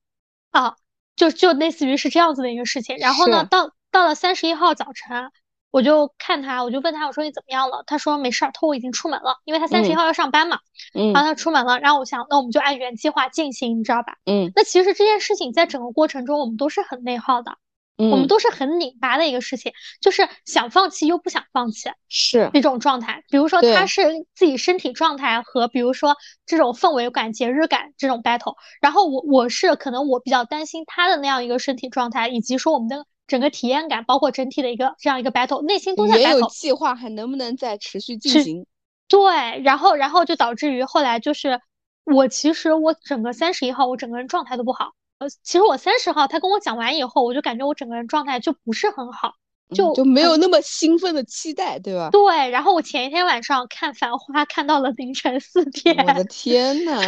[0.50, 0.76] 啊。
[1.16, 5.30] 就就类似于是这样子的一个事情，然后呢，到到了三十一号早晨，
[5.70, 7.82] 我就看他，我就问他，我说你怎么样了？
[7.86, 10.58] 他说没事儿，他说我已经出门了，因为他三十一号要上班嘛。
[10.94, 11.12] 嗯。
[11.12, 14.18] 然后他出门了，然后我想，那我们就按原计划进行，你知道吧？
[14.26, 14.52] 嗯。
[14.54, 17.56] 那其实这件事情在整个过程中，我们都是很内耗的。
[17.96, 23.24] 我们都是很拧巴的一个事情，就是想放弃又不想放弃，是那种状态。
[23.30, 24.02] 比如说他是
[24.34, 36.18] 自己身体状态和比如说这种氛围感、节日感这种 battle，然后我我是可能我比较担心他的那样一个身体状态，以及说我们的整个体验感，包括整体的一个这样一个 battle，内心都在 battle。
[36.18, 38.66] 也有计划，还能不能再持续进行？
[39.08, 41.60] 对，然后然后就导致于后来就是
[42.04, 44.92] 我其实我整个三十一号我整个人状态都不好。
[45.18, 49.34] 呃，其实我三十号他跟我讲完以后，我就感觉我整个人状态就不是很好，
[49.74, 52.10] 就就没有那么兴奋的期待，对吧？
[52.10, 52.50] 对。
[52.50, 55.96] 然后我前一天晚上看《繁花》，看到了凌晨四点。
[56.06, 57.00] 我的天呐。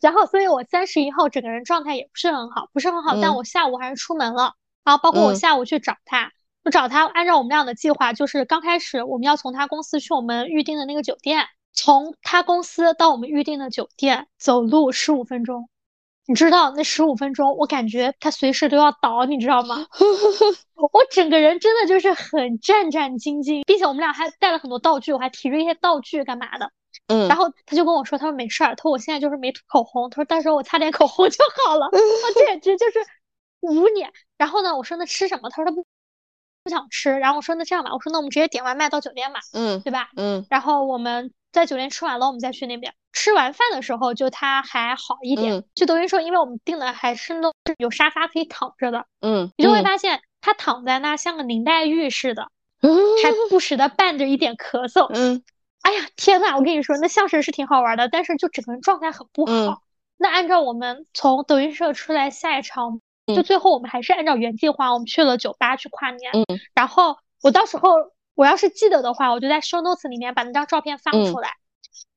[0.00, 3.18] 然后，所以我三十一号整个人状态也不是很好，不是很好。
[3.22, 4.52] 但我下午还是出门了。
[4.84, 6.30] 然后，包括我下午去找他，
[6.62, 15.70] 我找他，按照我们俩的计划，就是刚开始我们要从他公司去我们预定的那个酒店，从他公司到我们预定的酒店走路十五分钟。
[16.26, 19.86] 你知道那十五分钟，我感觉他随时都要倒，你知道吗？
[20.92, 26.70] 我整个人真的就是很战战兢兢，并且我们俩还带了很多道具，我还提着一些道具干嘛的。
[27.08, 31.86] 嗯，然后他就跟我说，他说没事儿，他说我现在就是没涂口红，他说到时候我擦点口红就好了。
[31.92, 32.98] 我简直就是
[33.60, 34.10] 无脸。
[34.38, 35.50] 然后呢，我说那吃什么？
[35.50, 35.84] 他说他不
[36.62, 37.10] 不想吃。
[37.10, 40.08] 然后我说那这样吧，我说那我们直接点外卖到酒店吧，嗯，对吧？
[40.16, 40.46] 嗯。
[40.48, 42.94] 然后我们在酒店吃完了，我们再去那边。
[43.14, 52.48] 吃完饭的时候，就他还好一点，就等于说，因为我们订的还是那有沙发可以躺着的，嗯，你就会发现他躺在那像个林黛玉似的，
[53.22, 55.42] 还不时的伴着一点咳嗽，嗯。
[55.82, 56.56] 哎呀，天呐！
[56.56, 59.82] 我跟你说，那相声是挺好玩的，但是就整个人状态很不好。
[60.16, 66.32] 那按照我们从德云社出来下一场，就最后我们还是按照原计划，我们去了酒吧去跨年。
[66.32, 66.46] 嗯。
[66.74, 67.90] 然后我到时候
[68.34, 71.50] 我要是记得的话，我就在 show notes 里面把那张照片放出来。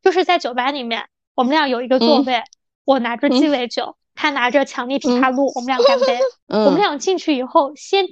[0.02, 2.44] 就是在酒吧里面，我们俩有一个座位，
[2.86, 6.20] 我拿着鸡尾酒，他拿着强力枇杷露，我们俩干杯。
[6.48, 8.06] 我们俩进去以后，先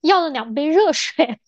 [0.00, 1.38] 要了两杯热水。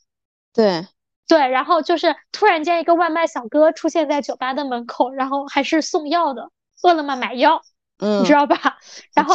[0.53, 0.87] 对。
[1.29, 6.53] 对，然后就是突然间一个外卖小哥出现在酒吧的门口，然后还是送药的，
[6.85, 7.63] 饿了么买药，
[7.99, 8.79] 嗯，你知道吧？
[9.13, 9.35] 然后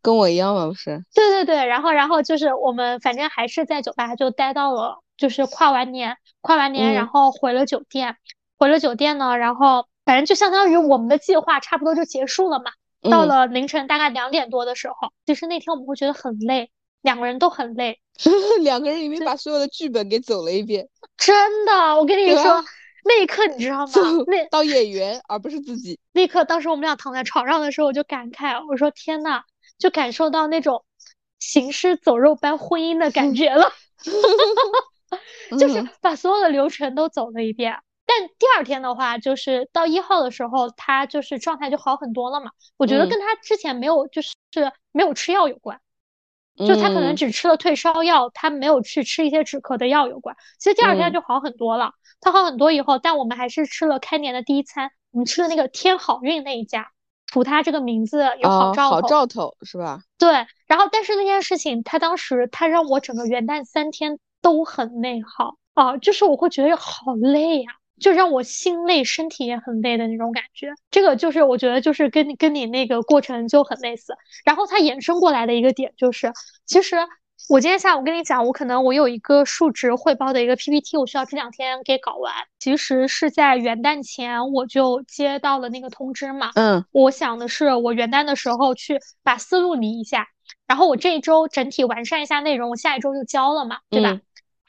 [0.00, 0.66] 跟我一样吗？
[0.68, 1.04] 不是？
[1.12, 8.16] 对对对，然后然后就是我们反正还是在酒吧就待到了，就是跨完年，跨完年然后回了酒店，
[8.58, 12.72] 回了酒店呢，然后反正就相当于我们的计划差不多就结束了嘛。
[13.10, 16.70] 到了凌晨大概两点多的时候，其实那天我们会觉得很累，
[17.02, 18.00] 两个人都很累。
[18.62, 20.88] 两个人已经把所有的剧本给走了一遍。
[21.18, 22.64] 真的，我跟你说，
[23.04, 23.92] 那一刻你知道 吗？
[24.26, 25.98] 那当演员而不是自己。
[26.12, 29.42] 那一刻，当时我们俩躺在床上的时候，我就感慨，我说天呐，
[29.78, 30.84] 就感受到那种
[31.38, 33.70] 行尸走肉般婚姻的感觉了，
[35.58, 37.76] 就是把所有的流程都走了一遍。
[38.06, 42.50] 但第二天的话，就是到一号的时候，他就是状态就好很多了嘛。
[42.76, 44.34] 我觉得跟他之前没有，就是
[44.92, 45.80] 没有吃药有关。
[46.56, 50.36] 就他可能只吃了退烧药，他没有去吃一些止咳的药有关。
[50.60, 51.90] 其实第二天就好很多了，
[52.20, 56.92] 他好很多以后，但我们还是吃了开年的第一餐，我们吃了那个天好运那一家，
[57.26, 60.02] 图他这个名字有好兆头，好兆头是吧？
[60.16, 60.46] 对。
[60.68, 67.72] 然后但是那件事情，他当时他让我整个元旦三天都很内耗啊，就是我会觉得好累呀。
[68.04, 70.74] 就让我心累，身体也很累的那种感觉。
[70.90, 74.14] 这个就是我觉得就是跟你跟你那个过程就很类似。
[74.44, 76.30] 然后它衍生过来的一个点就是，
[76.66, 76.98] 其实
[77.48, 82.34] 我今天下午跟你讲，我可能我有一个述职汇报的一个 PPT，我需要这两天给搞完。
[82.58, 86.50] 其实是在元旦前我就接到了那个通知嘛。
[86.56, 86.84] 嗯。
[86.92, 90.28] 我想的是我元旦的时候去把思路理一下，
[90.66, 94.20] 然后我这一周整体完善一下内容，我下一周就交了嘛，对吧？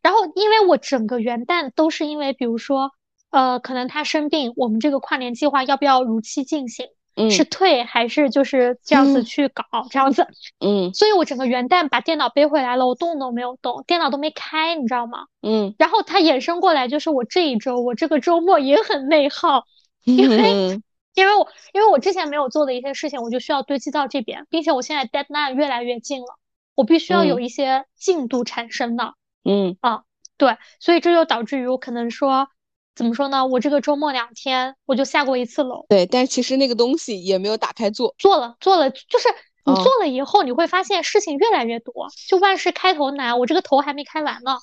[0.02, 2.94] 然后因为我整个元旦都是因为比如说。
[3.36, 6.88] 呃，可能他生病，我们这个跨年计划要不要如期进行？
[7.18, 10.26] 嗯，是退还是就是这样子去搞这样子？
[10.66, 15.26] 嗯，所以我整个元旦把电脑背回来了，我动都没有动，电脑都没开，你知道吗？
[15.42, 19.66] 嗯，然后它衍生过来就是我这一周，我这个周末也很内耗，
[20.06, 20.82] 因为
[21.14, 26.38] 因为我因为我之前没有做的一些事情，我就需要堆积到这边，并且我现在 deadline 越来越近了，
[26.74, 29.14] 我必须要有一些进度产生的。
[29.44, 30.04] 嗯啊，
[30.38, 32.48] 对，所以这就导致于我可能说。
[32.96, 33.46] 怎么说呢？
[33.46, 35.86] 我这个周末两天我就下过一次楼。
[35.90, 38.16] 对，但其实那个东西也没有打开做。
[38.18, 39.28] 做了，做了，就是
[39.66, 42.08] 你做了以后，你会发现事情越来越多。
[42.30, 44.58] 就万事开头难，我这个头还没开完呢。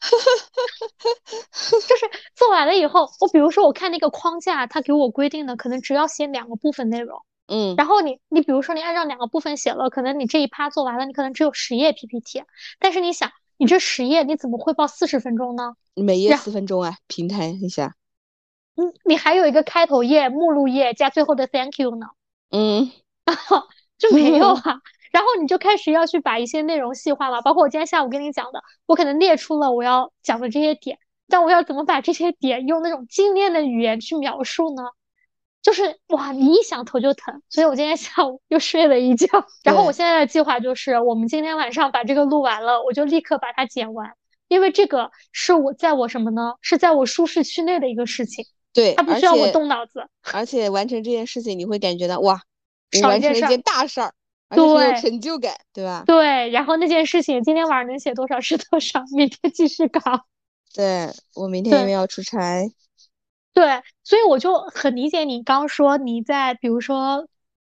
[1.52, 7.20] 就是做完了以后，我比如说我看那个框架，他给我规定的可能只要写两个部分内容。
[7.46, 7.76] 嗯。
[7.76, 12.42] 然后你你比如说你按照两个部分写了，可能你这一趴做完了，你可能只有十页 PPT。
[12.80, 13.30] 但是你想。
[13.58, 15.74] 你这十页你怎么汇报四十分钟呢？
[15.94, 17.94] 每页四分钟啊，平摊一下。
[18.76, 22.06] 嗯，你还有一个开头页、目录页加最后的 Thank you 呢。
[22.50, 22.90] 嗯，
[23.96, 24.80] 就没有 啊。
[25.10, 34.82] 然后你就开始要去把一些内容细化了，包括我今天下午跟你讲的，我可能列出了我要讲的这些点，但我要怎么把这些点用那种精炼的语言去描述呢？
[35.62, 39.26] 就是哇，你一想头就疼，所以我今天下午又睡了一觉。
[39.64, 44.12] 然后我现在的计划就是，我们今天晚上把这个录完了，我就立刻把它剪完，
[44.46, 46.54] 因为这个是我在我什么呢？
[46.60, 48.44] 是在我舒适区内的一个事情。
[48.72, 50.06] 对，它不需要我动脑子。
[50.32, 52.40] 而且完成这件事情，你会感觉到哇，
[53.02, 54.12] 完成了一件大事儿，
[54.50, 56.04] 对，有成就感，对吧？
[56.06, 56.50] 对。
[56.50, 60.00] 然后那件事情今天晚上能写多少是多少，明天继续搞。
[60.74, 62.70] 对我明天因为要出差。
[63.56, 67.26] 对，所以我就很理解你刚说你在比如说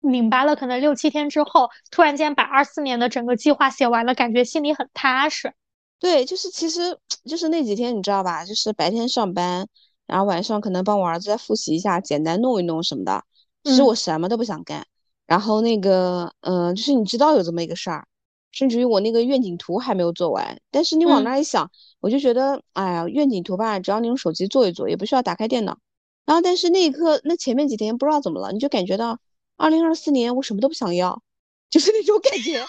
[0.01, 5.55] 拧巴了可能六七天之后，突然间把二四年的整个计划写完了，感觉心里很踏实。
[6.01, 9.69] 对，就是其实就是那几天你知道吧，就是白天上班，
[10.09, 13.23] 然后晚上可能帮我儿子再复习一下，简单弄一弄什么的。
[13.63, 14.85] 其实我什么都不想干，
[15.29, 18.05] 然后那个，嗯，就是你知道有这么一个事儿，
[18.51, 21.71] 甚至于我那个愿景图还没有做完，但是你往那一想，
[22.01, 25.79] 我就觉得，哎呀，愿景图吧，只要你用手机做一做，也不需要打开电脑。
[26.25, 29.19] 然后，但是那一刻，那前面几天不知道怎么了，你就感觉到，
[29.57, 31.23] 二零二四年我什么都不想要，
[31.71, 32.65] 就是那种感觉，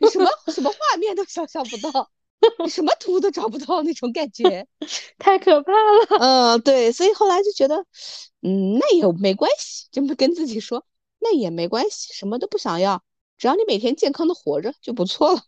[0.00, 2.10] 你什么什么画面都想象不到，
[2.62, 4.66] 你什么图都找不到那种感觉，
[5.18, 6.18] 太可怕了。
[6.20, 7.84] 嗯，对，所以后来就觉得，
[8.42, 10.84] 嗯，那也没关系，就跟自己说。
[11.20, 13.02] 那也没关系，什么都不想要，
[13.38, 15.40] 只要你每天健康的活着就不错了。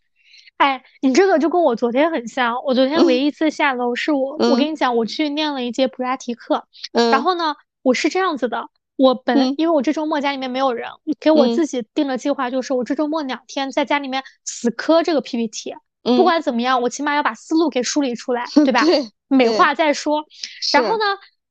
[0.57, 2.55] 哎，你这个就跟我昨天很像。
[2.65, 6.65] 我昨天唯一一次下楼是我，我跟你讲，我去念了一节普拉提课。
[6.93, 7.11] 嗯。
[7.11, 15.75] 然后呢，我是这样子的，我本因为我这周末家里面没有人，给我自己定的计划就是我这周末两天在家里面死磕这个 PPT。
[16.03, 16.17] 嗯。
[16.17, 18.83] 不管怎么样，我起码要把思路给梳理出来，对吧？
[18.83, 19.07] 对。
[19.27, 20.25] 美化再说。
[20.73, 21.05] 然后呢，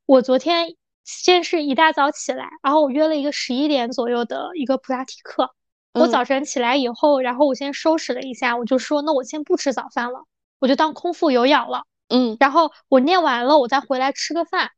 [0.06, 0.74] 我昨天。
[1.08, 5.52] 先是一大早起来，然后我约了一个十一点左右的一个普拉提课。
[6.00, 10.24] 我早晨起来以后，然后我先收拾了一下，我就说那我先不吃早饭了，
[10.58, 11.84] 我就当空腹有氧了。
[12.08, 14.70] 嗯，然后我念完了，我再回来吃个饭。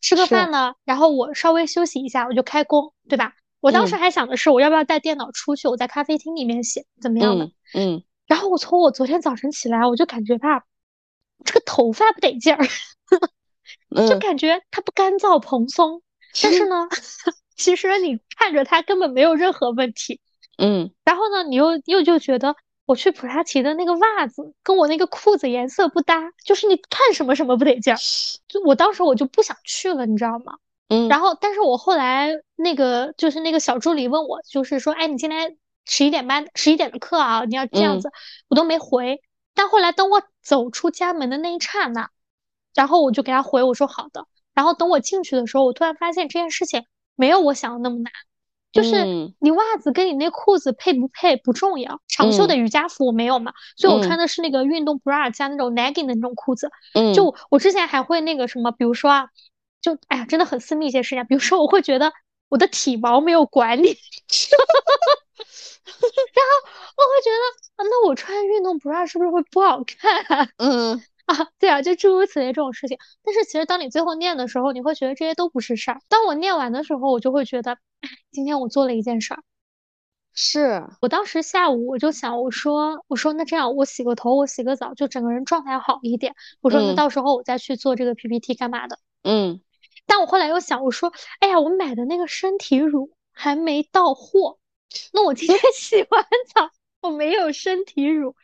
[0.00, 3.34] 吃个饭呢，然后我稍微休息一下，我就开工，对吧？
[3.60, 7.50] 我当时还想的是我要不要带电脑出去，我在咖啡厅里面写怎么样的？
[7.74, 8.04] 嗯。
[8.26, 10.64] 然后我从我昨天早晨起来，我就感觉吧，
[11.44, 12.66] 这个头发不得劲儿。
[14.08, 16.02] 就感觉它不干燥蓬松，
[16.42, 16.86] 但是呢，
[17.56, 20.20] 其实你看着它根本没有任何问题。
[20.56, 27.96] 嗯，然后呢，你又又就觉得我去普拉提的那个袜子跟我那个裤子颜色不搭，就是你看什么什么不得劲儿。
[28.48, 30.54] 就我当时我就不想去了，你知道吗？
[30.88, 38.10] 嗯，然后但是我后来那个就是那个小助理问我，就是说，哎，你今天十一点半十一点的课啊，你要这样子，
[38.48, 39.20] 我都没回。
[39.54, 42.10] 但后来等我走出家门的那一刹那。
[42.74, 46.84] 然后我就给他回我说好的，然后等我进去的时候，我突然发现这件事情
[47.14, 48.12] 没有我想的那么难，
[48.76, 56.70] 就是你袜子跟你那裤子配不配不重要，长袖的瑜伽服我没有嘛，所以我穿的是那个运动 bra 加那种 legging 的那种裤子。
[56.94, 59.28] 嗯，就我之前还会那个什么，比如说啊，
[59.80, 62.12] 就哎呀，真的很私密一些事情，比如说我会觉得
[62.48, 63.96] 我的体毛没有管理， 然
[66.46, 67.36] 后我会觉得
[67.76, 70.50] 啊，那我穿运动 bra 是不是会不好看？
[70.58, 71.02] 嗯。
[71.26, 72.98] 啊， 对啊，就诸如此类这种事情。
[73.22, 76.00] 但是其实当你最后念的时候，你会觉得这些都不是事儿。
[76.08, 79.42] 当我念完的时候，我就会觉得，哎，今天我做了一件事儿。
[80.38, 86.34] 是我当时下午我就想，我说，我说那这样，我洗个头，我洗个澡，就整个人状态好一点。
[86.60, 88.98] 我说那到时候我再去做这个 PPT 干嘛的？
[89.22, 89.60] 嗯。
[90.04, 94.58] 但我后来又想，我说，哎呀，我买的那个身体乳还没到货，
[95.12, 96.24] 那我今天 洗完
[96.54, 96.70] 澡。
[97.02, 98.34] 我没有身体乳，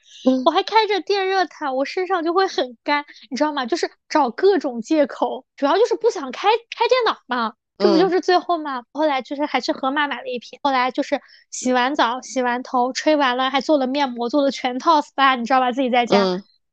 [0.45, 3.67] 我还开着电热毯，我身上就会很干，你知道吗？
[3.67, 8.85] 就是找各种借口，主要就是不想开开电脑嘛，这不就是最后嘛？
[8.93, 15.73] 后来就是还去盒马买了一瓶，后来就是洗完澡、洗完头、吹完了，还做了面膜，做了全套 SPA，你知道吧？
[15.73, 16.19] 自己在家，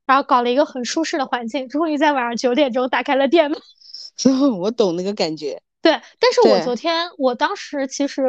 [0.05, 3.57] 然后搞了一个很舒适的环境，终于在晚上九点钟打开了电脑。
[4.59, 5.59] 我懂那个感觉。
[5.81, 8.27] 对，但是我昨天，我当时其实。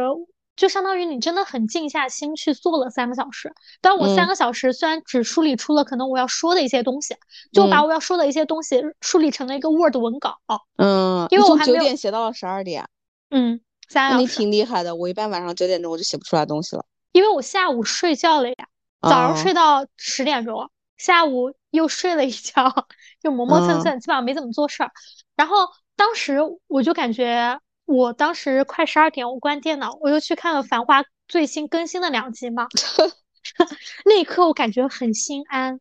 [0.61, 3.51] 就相当于你真的很静下心去做了三个小时，
[3.81, 7.17] 但我三个小时虽然只梳理出了可能我要说的一些东西，
[7.51, 10.37] 就把我要说的一些东西梳理成了一个 Word 文稿。
[10.77, 12.87] 嗯，因为我从九点写到了十二点。
[13.31, 13.59] 嗯，
[13.89, 14.21] 三个小时。
[14.21, 16.85] 你挺厉害的，我一般晚上九点钟我就写不出来东西了。
[17.13, 18.55] 因为我下午睡觉了呀，
[19.01, 22.87] 早上睡到十点钟，下午又睡了一觉，
[23.23, 24.91] 就磨磨蹭蹭，基本上没怎么做事儿。
[25.37, 25.57] 然后
[25.97, 27.59] 当时我就感觉。
[27.91, 32.69] 我当时快十二点，我关电脑，我又去看了《繁花》最新更新的两集嘛。
[34.07, 35.81] 那一刻我感觉很心安，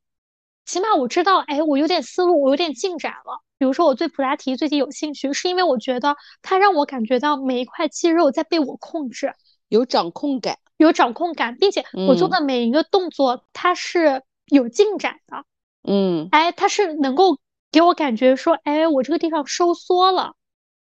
[0.66, 3.44] 起码我知道，哎，我有点思路，我有点进展了。
[3.60, 9.36] 比如说，我对普拉提最近有兴趣，是因为我觉得它让我感觉到每一块肌肉在被我控制，
[9.68, 15.44] 有掌控感，有掌控感，并且我做的每一个动作它是有进展的。
[15.84, 17.38] 嗯，哎，它是能够
[17.72, 20.34] 给我感觉说，哎，我这个地方收缩了。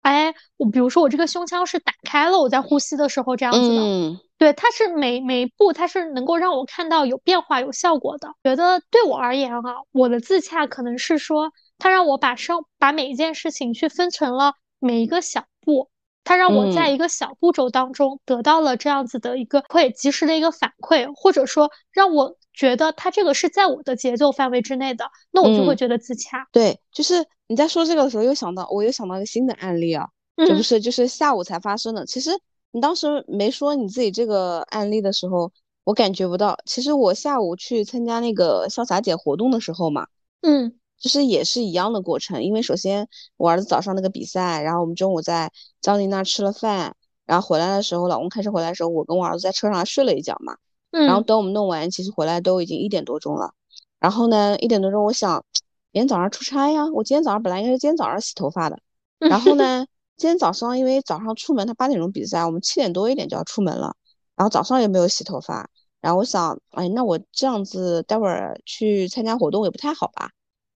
[0.05, 8.28] 哎，我比如说我这个胸腔是打开了，我在呼吸的时候这样子的，嗯，对，它是每每一步它是能够让我看到有变化、有效果的。
[8.42, 15.88] 觉得对我而言啊，我的自洽可能是说，它让我把生把每一件事情去分成了每一个小步，
[16.24, 22.36] 它让我在一个小步骤当中得到了这样子的一个会及时的一个反馈，或者说让我。
[22.56, 26.46] 觉得他这个是在我的节奏范围之内的，那我就会觉得自洽。
[26.52, 30.06] 对，就是你在说这个的时候，又想到我又想到一个新的案例啊，
[30.36, 32.06] 这不是就是下午才发生的。
[32.06, 32.30] 其实
[32.70, 35.50] 你当时没说你自己这个案例的时候，
[35.82, 36.56] 我感觉不到。
[36.64, 40.06] 其实我下午去参加那个潇洒姐活动的时候嘛，
[40.42, 42.42] 嗯，就是也是一样的过程。
[42.42, 45.52] 因为首先我儿子早上那个比赛，然后我们中午在
[45.82, 46.96] 张宁那儿吃了饭，
[47.26, 50.57] 然后回来的时候，老公开车回来的时候，我跟我儿子在车上睡了一觉嘛。
[50.92, 51.05] 嗯。
[51.05, 53.52] 然后等我们弄完，其实回来都已经一点多钟了。
[54.00, 55.44] 然后呢，一点多钟，我想，
[55.92, 56.86] 明天早上出差呀。
[56.90, 58.78] 我今天早上本来应该是今天早上洗头发的。
[59.18, 59.84] 然后呢，
[60.16, 63.94] 今天早上因为早上出门，他八点钟比赛，我们七点多一点就要出门了。
[64.36, 65.68] 然后早上也没有洗头发。
[66.00, 70.30] 然后我想，哎，那我这样子待会儿去参加活动也不太好吧。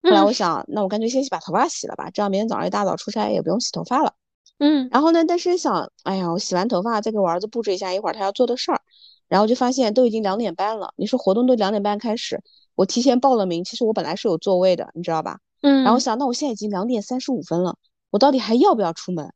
[0.07, 4.15] 后来我想，那我干脆先去把头发洗了吧，这样明天早上一大早出差也不用洗头发了。
[4.59, 5.25] 嗯，然后呢？
[5.27, 8.81] 但是想，哎呀，我洗完头发再给我儿子布置一下一会儿他要做的事儿，
[9.29, 10.95] 然后就发现都已经两点半了。
[10.97, 12.41] 你说活动都两点半开始，
[12.75, 15.41] 我提前报了名，其实我本来是有座位的，你知道吧？
[15.61, 15.85] 嗯。
[15.85, 17.77] 然后想，那我现在已经两点三十五分了，
[18.11, 19.31] 我到底还要不要出门？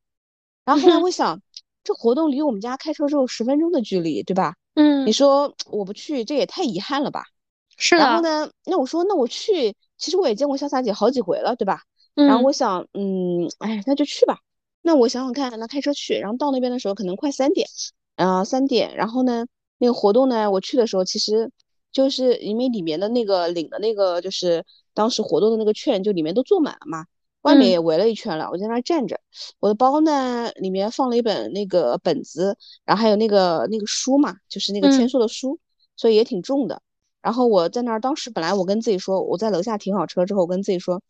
[0.65, 1.39] 然后后来我想，
[1.83, 4.55] 这活动离我们家开车只有十分钟的距离，对吧？
[4.73, 5.05] 嗯。
[5.05, 7.25] 你说我不去，这也太遗憾了吧？
[7.77, 8.49] 是然后呢？
[8.65, 11.83] 那我说，那我去，其实我也见过潇洒姐好几回了，对吧？
[12.15, 12.27] 嗯。
[12.27, 14.39] 然后我想，嗯，哎，那就去吧。
[14.81, 17.67] 那我想想看，那开车去，然后到那边的时候可能快三点，
[18.15, 19.45] 呃，三点，然后呢，
[19.77, 21.51] 那个活动呢，我去的时候其实
[21.91, 27.05] 就是因为里面的那个领的那个就是当时活动的那个券，就里面都坐满了嘛，
[27.43, 29.19] 外面也围了一圈了，我在那儿站着，
[29.59, 35.59] 我的包呢里面放了一本那个本子，然后还有那个那个书嘛，就是那个签售的书，
[35.95, 36.81] 所以也挺重的。
[37.21, 41.01] 然后我在那儿，当时本来我跟自己说，我在楼下停好车之后，我跟自己说，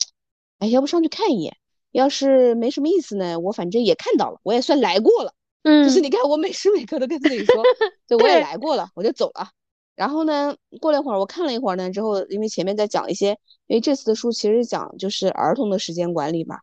[0.59, 1.55] 哎，要不上去看一眼。
[1.91, 5.33] 要是没什么意思呢，我反正也看到了，我也算来过了。
[5.63, 7.63] 嗯，就是你看，我每时每刻都跟自己说，
[8.07, 9.49] 对，我也来过了，我就走了。
[9.93, 13.37] 然后呢，过了一会儿，我看了一会儿呢，之后因为前面在讲一些，
[13.67, 16.59] 因为这次的书其实讲就是儿童的时间管理嘛，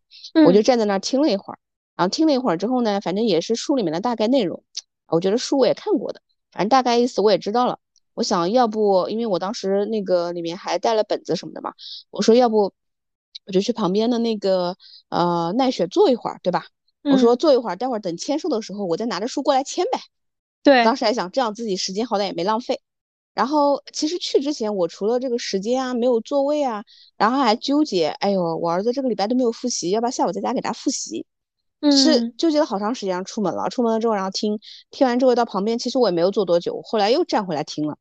[0.47, 1.59] 我就站在那儿听了一会儿。
[1.95, 4.63] 然后听了一会儿之后呢，反正也是书里面的大概内容，
[5.09, 7.79] 我觉得书我也看过的，反正大概意思我也知道了。
[8.19, 11.73] 我想要不，因为我当时那个里面还带了本子什么的嘛，
[12.11, 12.73] 我说要不。
[13.47, 14.77] 我就去旁边的那个
[15.09, 16.67] 呃奈雪坐一会儿，对吧？
[17.03, 19.99] 我说坐一会儿，待会儿等签售的时候，我再拿着书过来签呗。
[20.63, 22.83] 对，当时还想这样自己时间好歹也没浪费。
[23.33, 26.85] 然后其实去之前，我除了这个时间啊，没有座位啊，
[27.17, 31.25] 然后还纠结，哎呦，我儿子这个礼拜都没有复习，要不要下午在家给他复习？
[31.81, 33.71] 嗯是纠结了好长时间，出门了。
[33.71, 34.61] 出门了之后，然后听
[34.91, 37.97] 听完之后到旁边，其实我也没有坐多久，后来又站回来听了，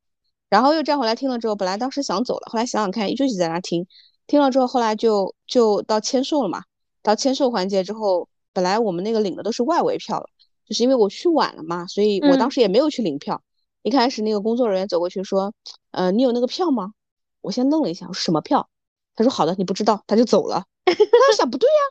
[0.49, 3.87] 然后又站回来听了之后，本来当时想走了，后来想想看，就一直在那听。
[4.27, 6.63] 听了之后，后来就就到签售了嘛。
[7.01, 10.29] 到签售环节之后，本来我们那个领的都是外围票了，
[10.65, 13.41] 就是因为我去晚了嘛，所以我当时也没有去领票。
[13.83, 15.53] 一开始那个工作人员走过去说
[15.91, 16.91] ：“呃，你有那个票吗？”
[17.39, 18.67] 我先愣了一下，我说：“什么票？”
[19.15, 20.65] 他说：“好的，你不知道。”他就走了。
[20.85, 21.81] 他就想不对呀，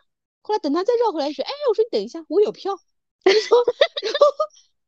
[0.43, 2.77] 后来等他再绕回来说：“哎，我说你等一下，我有票。
[3.25, 3.65] ”他说，
[4.03, 4.19] 然后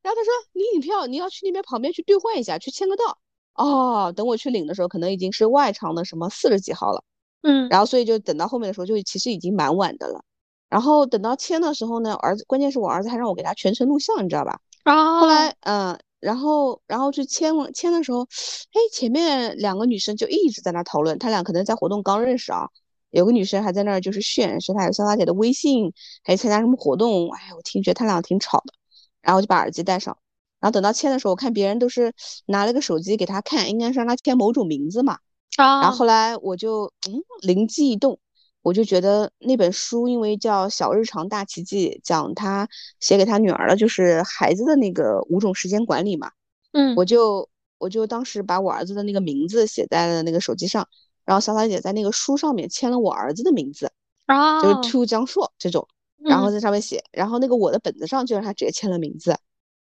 [0.03, 3.19] 然后他说：“你领票，你要去那边旁边去兑换一下，去签个到。”
[3.59, 7.02] 哦，等我去领的时候，可能已经是外场的什么四十几号了。
[7.42, 10.24] 嗯，然后所以就等到后面的时候，就其实已经蛮晚的了。
[10.70, 14.61] 然后等到签的时候呢，儿子关键是我儿子还让我给他全程录像，你知道吧？
[14.84, 15.20] 啊。
[15.20, 22.68] 后来嗯，然后然后去签了签的时候，哎，前面两个女生就一直在那讨论，他俩可能在活动刚认识啊。
[23.11, 25.92] 有个女生还在那儿就是炫，说她有潇洒姐的微信，
[26.22, 27.30] 还参加什么活动。
[27.30, 28.74] 哎，我听觉得他俩挺吵的。
[29.22, 30.16] 然后就把耳机戴上，
[30.61, 32.12] 然后等到签的时候，我看别人都是
[32.46, 35.18] 拿了个手机给他看，应该是让他签某种名字嘛。
[35.56, 38.18] 啊然后后来我就嗯灵机一动，
[38.62, 42.68] 我就觉得那本书因为叫《小日常大奇迹》，讲他
[43.00, 46.30] 写给他女儿的，就是孩子的那个五种时间管理嘛。
[46.72, 47.48] 嗯，我就
[47.78, 50.86] 我就当时把我儿子的那个名字写在了那个手机上，
[51.24, 53.90] 然后小草姐在那个书上面签了我儿子的名字，
[54.26, 55.88] 啊，就是 To 江硕这种，
[56.22, 59.36] 然后在上面写，然后那个我的本子上就让他直接签了名字。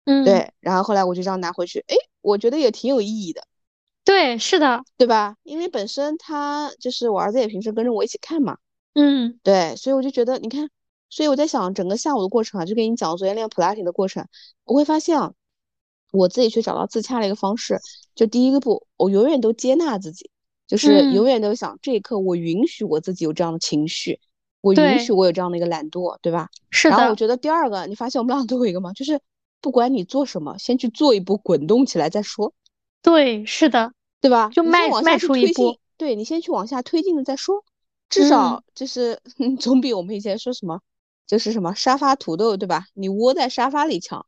[0.08, 3.44] 嗯，对，然后后来我就这样拿回去，哎，我觉得也挺有意义的。
[4.06, 5.36] 对，是的，对吧？
[5.44, 8.58] 因为本身他就是我儿子，也平时跟着我一起看嘛。
[8.94, 10.70] 嗯，对，所以我就觉得，你看，
[11.10, 14.26] 所以我在想，整个下午的过程啊，就跟你讲昨天练普拉提的过程，
[14.64, 15.34] 我会发现啊，
[16.14, 17.78] 我自己去找到自洽的一个方式，
[18.16, 20.32] 就第一个步，我永远都接纳自己，
[20.68, 24.22] 就是永远都想这一刻我允许我自己有这样的情绪，
[24.62, 26.48] 我允许我有这样的一个懒惰，对吧？
[26.70, 26.96] 是的。
[26.96, 28.94] 然后我觉得第二个，你发现我们俩都有一个吗？
[28.94, 29.20] 就是
[29.62, 32.54] 不管你做什么，先去做一步，滚动起来再说。
[33.02, 33.94] 对，是的。
[34.20, 34.50] 对吧？
[34.50, 37.64] 就迈迈出一步，对你先去往下推进了再说，
[38.10, 39.22] 至少就是
[39.62, 40.82] 总比我们以前说什么
[41.28, 42.86] 就是什么沙发土豆，对吧？
[42.96, 44.26] 你窝在沙发里强。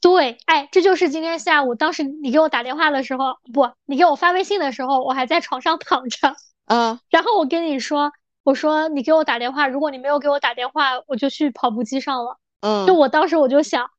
[0.00, 6.34] 对，哎，这就是今天下午，当时你给我打电话的时候，不，你给我发微信的时候，我还在床上躺着。
[6.66, 6.98] 嗯。
[7.10, 8.10] 然后我跟你说，
[8.44, 12.38] 我说你给我打电话，如果你没有给我打电话，我就去跑步机上了。
[12.62, 12.86] 嗯。
[12.86, 13.90] 就我当时我就想，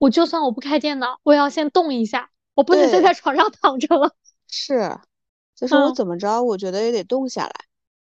[0.00, 4.10] 我就算我不开电脑，我也要先动一下，我不能再在床上躺着了。
[4.48, 4.98] 是，
[5.54, 7.54] 就是我怎么着，我觉得也得动下来。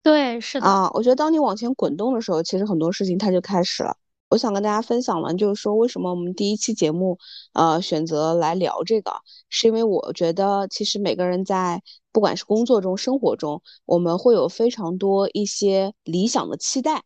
[0.02, 3.98] 对，是的啊，我觉得当你往前滚动的时候，其实很多事情它就开始了。
[4.30, 7.20] 我想跟大家分享完，就是说为什么我们第一期节目，
[7.52, 9.12] 呃，选择来聊这个，
[9.50, 11.84] 是因为我觉得其实每个人在
[12.14, 17.04] 不管是工作中、生活中，我们会有非常多一些理想的期待，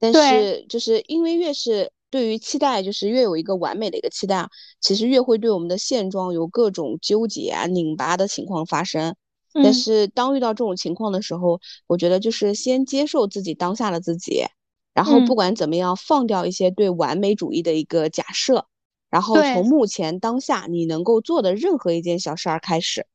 [0.00, 4.48] 但是就是因为越是对于期待，就是越有一个完美的一个期待，
[4.80, 9.16] 其实越会对我们的现状有各种纠结啊、拧巴的情况发生。
[9.52, 14.44] 但是当遇到这种情况的时候，我觉得就是先接受自己当下的自己。
[14.92, 18.68] 然后不管怎么样，放掉一些对完美主义的一个假设，
[19.10, 23.08] 然后从目前当下你能够做的任何一件小事儿开始。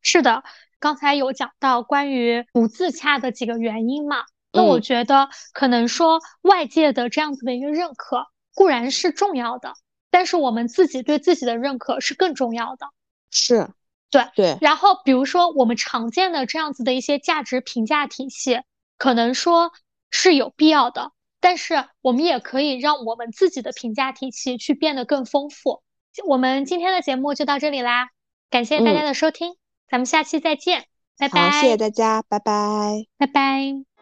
[0.00, 0.44] 是的，
[0.78, 4.24] 刚才有讲到关于不自洽的几个原因嘛？
[4.54, 9.74] 那我觉得可能说外界的这样子的一个认可固然是重要的，
[10.10, 12.86] 但是我们自己对自己的认可是更重要的。
[13.30, 13.68] 是，
[14.10, 14.58] 对对。
[14.60, 18.60] 然后比如说我们常见的这样子的一些价值评价体系，
[18.96, 19.72] 可能说。
[20.16, 25.82] 是有必要的，但是我们也可以让我们自己的评价体系去变得更丰富。
[26.24, 28.10] 我们今天的节目就到这里啦，
[28.48, 29.56] 感谢大家的收听，
[29.90, 30.84] 咱们下期再见，
[31.18, 31.50] 拜拜。
[31.60, 33.93] 谢谢大家，拜拜，拜拜。